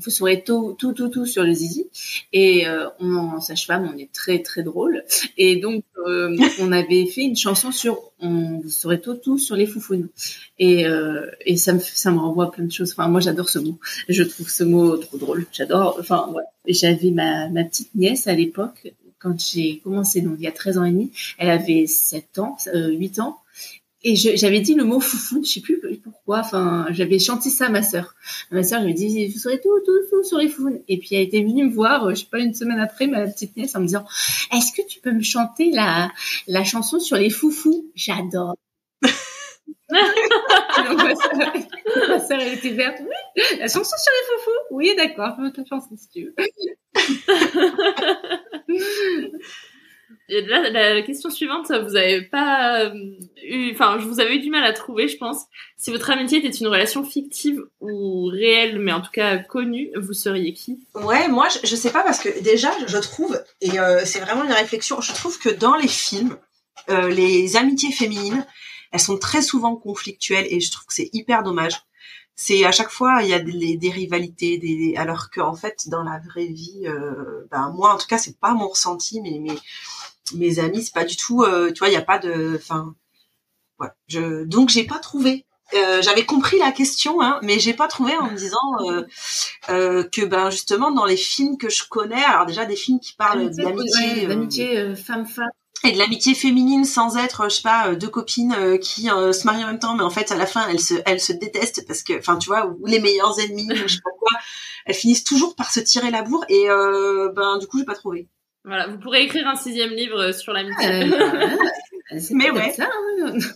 [0.00, 1.86] vous saurez tout, tout, tout, tout sur le zizi.
[2.32, 5.04] Et euh, on, en sage-femme, on est très, très drôle.
[5.36, 9.56] Et donc, euh, on avait fait une chanson sur on vous saurez tout, tout sur
[9.56, 10.08] les foufounes.
[10.58, 12.92] Et, euh, et ça me, ça me renvoie à plein de choses.
[12.92, 13.78] Enfin, moi, j'adore ce mot.
[14.08, 15.46] Je trouve ce mot trop drôle.
[15.52, 15.96] J'adore.
[16.00, 16.32] Enfin,
[16.66, 20.78] J'avais ma, ma petite nièce à l'époque quand j'ai commencé, donc il y a 13
[20.78, 23.38] ans et demi, elle avait 7 ans, euh, 8 ans,
[24.08, 27.68] et j'avais dit le mot foufou, je sais plus pourquoi, enfin, j'avais chanté ça à
[27.68, 28.14] ma sœur.
[28.50, 30.80] À ma sœur, je lui ai dit, vous saurez tout, tout, tout sur les foufounes.
[30.88, 33.26] Et puis elle était venue me voir, euh, je sais pas, une semaine après, ma
[33.26, 34.06] petite nièce, en me disant,
[34.50, 36.10] est-ce que tu peux me chanter la,
[36.46, 37.90] la chanson sur les foufous?
[37.94, 38.56] J'adore.
[39.02, 39.12] Donc,
[42.08, 42.96] ma sœur, elle était verte.
[43.00, 43.14] Oui,
[43.58, 44.60] la chanson sur les foufous.
[44.70, 46.34] Oui, d'accord, fais ta chanson si tu veux.
[50.28, 52.90] La question suivante, vous avez pas euh,
[53.42, 55.44] eu, enfin, je vous avais eu du mal à trouver, je pense.
[55.78, 60.12] Si votre amitié était une relation fictive ou réelle, mais en tout cas connue, vous
[60.12, 60.80] seriez qui?
[60.94, 64.44] Ouais, moi, je, je sais pas parce que déjà, je trouve, et euh, c'est vraiment
[64.44, 66.36] une réflexion, je trouve que dans les films,
[66.90, 68.46] euh, les amitiés féminines,
[68.92, 71.82] elles sont très souvent conflictuelles et je trouve que c'est hyper dommage.
[72.34, 76.18] c'est à chaque fois il y a des, rivalités, des, alors qu'en fait dans la
[76.18, 79.40] vraie vie, euh, ben moi en tout cas c'est pas mon ressenti, mais
[80.34, 82.94] mes amis c'est pas du tout, euh, tu vois il y a pas de, enfin
[83.78, 85.44] voilà, je donc j'ai pas trouvé.
[85.74, 89.02] Euh, j'avais compris la question, hein, mais j'ai pas trouvé en me disant euh,
[89.68, 93.12] euh, que ben justement dans les films que je connais, alors déjà des films qui
[93.12, 95.50] parlent d'amitié, ouais, d'amitié femme-femme
[95.84, 99.62] et de l'amitié féminine sans être je sais pas deux copines qui euh, se marient
[99.62, 102.02] en même temps mais en fait à la fin elles se elles se détestent parce
[102.02, 104.40] que enfin tu vois ou les meilleurs ennemis je sais pas quoi.
[104.86, 107.94] Elles finissent toujours par se tirer la bourre et euh, ben du coup j'ai pas
[107.94, 108.26] trouvé
[108.68, 111.10] Voilà, vous pourrez écrire un sixième livre sur l'amitié.
[112.32, 112.72] mais ouais.
[112.72, 113.32] ça, hein.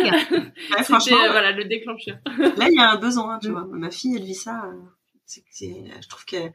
[0.00, 1.18] Ouais, franchement.
[1.22, 2.16] euh, voilà le déclencheur.
[2.38, 3.66] là il y a un besoin tu vois.
[3.70, 5.40] Ma fille elle vit ça euh,
[6.00, 6.50] je trouve que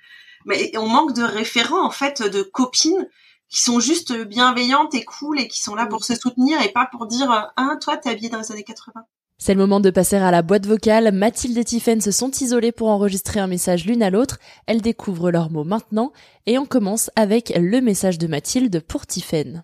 [0.46, 3.08] mais on manque de référents en fait de copines
[3.48, 6.88] qui sont juste bienveillantes et cool et qui sont là pour se soutenir et pas
[6.92, 9.06] pour dire ah toi t'es habillée dans les années 80
[9.44, 11.12] C'est le moment de passer à la boîte vocale.
[11.12, 14.38] Mathilde et Tiffaine se sont isolées pour enregistrer un message l'une à l'autre.
[14.68, 16.14] Elles découvrent leurs mots maintenant
[16.46, 19.64] et on commence avec le message de Mathilde pour Tiffaine.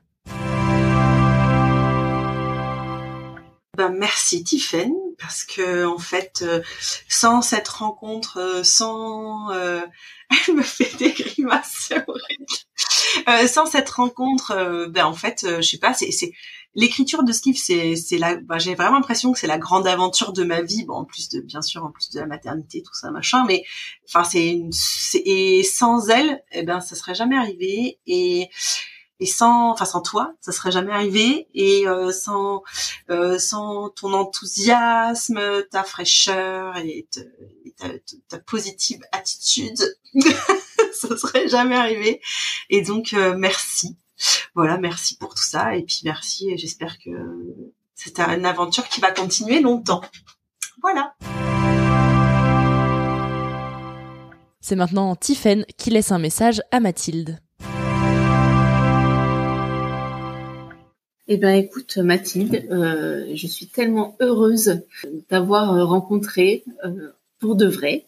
[3.77, 6.61] Ben, merci Tiffaine parce que en fait euh,
[7.07, 9.81] sans cette rencontre euh, sans euh,
[10.47, 11.93] elle me fait des grimaces
[13.27, 16.33] Euh, sans cette rencontre ben en fait euh, je sais pas c'est c'est
[16.75, 20.33] l'écriture de livre c'est c'est la ben, j'ai vraiment l'impression que c'est la grande aventure
[20.33, 20.83] de ma vie.
[20.85, 23.63] Bon en plus de bien sûr en plus de la maternité tout ça machin mais
[24.07, 24.71] enfin c'est une
[25.15, 27.99] et sans elle eh ben ça serait jamais arrivé.
[28.05, 28.49] Et
[29.19, 31.47] et sans enfin sans toi ça serait jamais arrivé.
[31.53, 32.63] Et euh, sans
[33.09, 35.39] euh, sans ton enthousiasme
[35.71, 37.07] ta fraîcheur et,
[38.27, 39.97] ta positive attitude
[40.93, 42.21] ça serait jamais arrivé.
[42.69, 43.97] Et donc euh, merci.
[44.55, 45.75] Voilà merci pour tout ça.
[45.75, 46.49] Et puis merci.
[46.49, 47.11] Et j'espère que
[47.95, 50.01] c'est une aventure qui va continuer longtemps.
[50.81, 51.15] Voilà.
[54.59, 57.39] C'est maintenant Tiffaine qui laisse un message à Mathilde.
[61.29, 64.81] Eh ben, écoute, Mathilde, euh, je suis tellement heureuse
[65.29, 67.09] d'avoir euh, rencontré euh,
[67.39, 68.05] pour de vrai.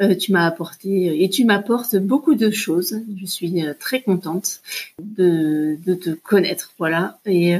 [0.00, 2.98] Euh, tu m'as apporté et tu m'apportes beaucoup de choses.
[3.20, 4.62] Je suis très contente
[4.98, 7.18] de, de te connaître, voilà.
[7.26, 7.56] Et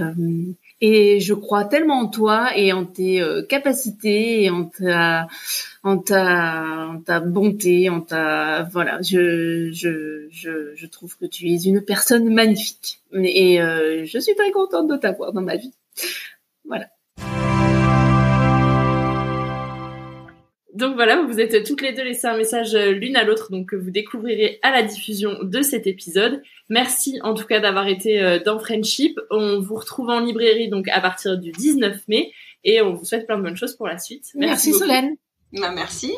[0.83, 5.29] et je crois tellement en toi et en tes euh, capacités et en ta
[5.85, 9.01] en ta en ta bonté, en ta voilà.
[9.01, 14.35] Je je je je trouve que tu es une personne magnifique et euh, je suis
[14.35, 15.73] très contente de t'avoir dans ma vie.
[16.65, 16.89] Voilà.
[20.75, 23.71] Donc voilà, vous êtes toutes les deux laissées un message euh, l'une à l'autre, donc
[23.71, 26.43] que vous découvrirez à la diffusion de cet épisode.
[26.71, 29.19] Merci en tout cas d'avoir été euh, dans Friendship.
[29.31, 32.33] On vous retrouve en librairie donc à partir du 19 mai
[32.65, 34.31] et on vous souhaite plein de bonnes choses pour la suite.
[34.35, 34.85] Merci, beaucoup.
[34.85, 35.17] Solène.
[35.53, 36.13] bah, merci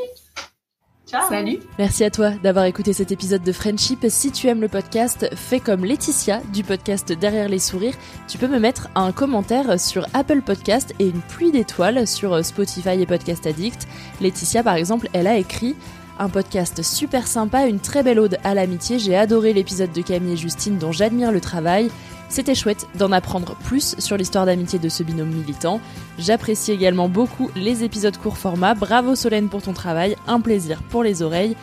[1.06, 1.58] ciao Salut.
[1.78, 4.04] Merci à toi d'avoir écouté cet épisode de Friendship.
[4.08, 7.94] Si tu aimes le podcast, fais comme Laetitia du podcast Derrière les sourires.
[8.28, 13.00] Tu peux me mettre un commentaire sur Apple Podcast et une pluie d'étoiles sur Spotify
[13.00, 13.86] et Podcast Addict.
[14.20, 15.76] Laetitia, par exemple, elle a écrit
[16.18, 18.98] un podcast super sympa, une très belle ode à l'amitié.
[18.98, 21.90] J'ai adoré l'épisode de Camille et Justine dont j'admire le travail.
[22.28, 25.80] C'était chouette d'en apprendre plus sur l'histoire d'amitié de ce binôme militant.
[26.18, 28.74] J'apprécie également beaucoup les épisodes court format.
[28.74, 31.56] Bravo Solène pour ton travail, un plaisir pour les oreilles.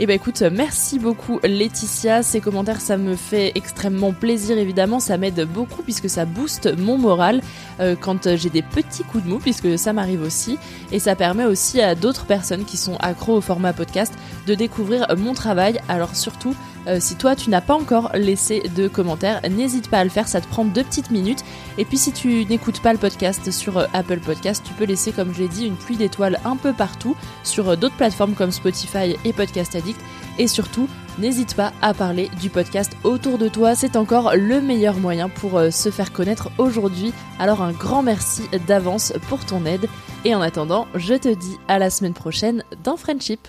[0.00, 5.18] Et bah écoute, merci beaucoup Laetitia, ces commentaires ça me fait extrêmement plaisir évidemment, ça
[5.18, 7.42] m'aide beaucoup puisque ça booste mon moral
[7.80, 10.56] euh, quand j'ai des petits coups de mou puisque ça m'arrive aussi.
[10.92, 14.14] Et ça permet aussi à d'autres personnes qui sont accros au format podcast
[14.46, 15.80] de découvrir mon travail.
[15.88, 16.54] Alors surtout
[16.86, 20.28] euh, si toi tu n'as pas encore laissé de commentaires, n'hésite pas à le faire,
[20.28, 21.44] ça te prend deux petites minutes.
[21.76, 25.12] Et puis si tu n'écoutes pas le podcast sur euh, Apple Podcast, tu peux laisser,
[25.12, 28.52] comme je l'ai dit, une pluie d'étoiles un peu partout sur euh, d'autres plateformes comme
[28.52, 30.00] Spotify et Podcast Addict.
[30.38, 34.98] Et surtout, n'hésite pas à parler du podcast autour de toi, c'est encore le meilleur
[34.98, 37.12] moyen pour se faire connaître aujourd'hui.
[37.40, 39.88] Alors un grand merci d'avance pour ton aide.
[40.24, 43.48] Et en attendant, je te dis à la semaine prochaine dans Friendship.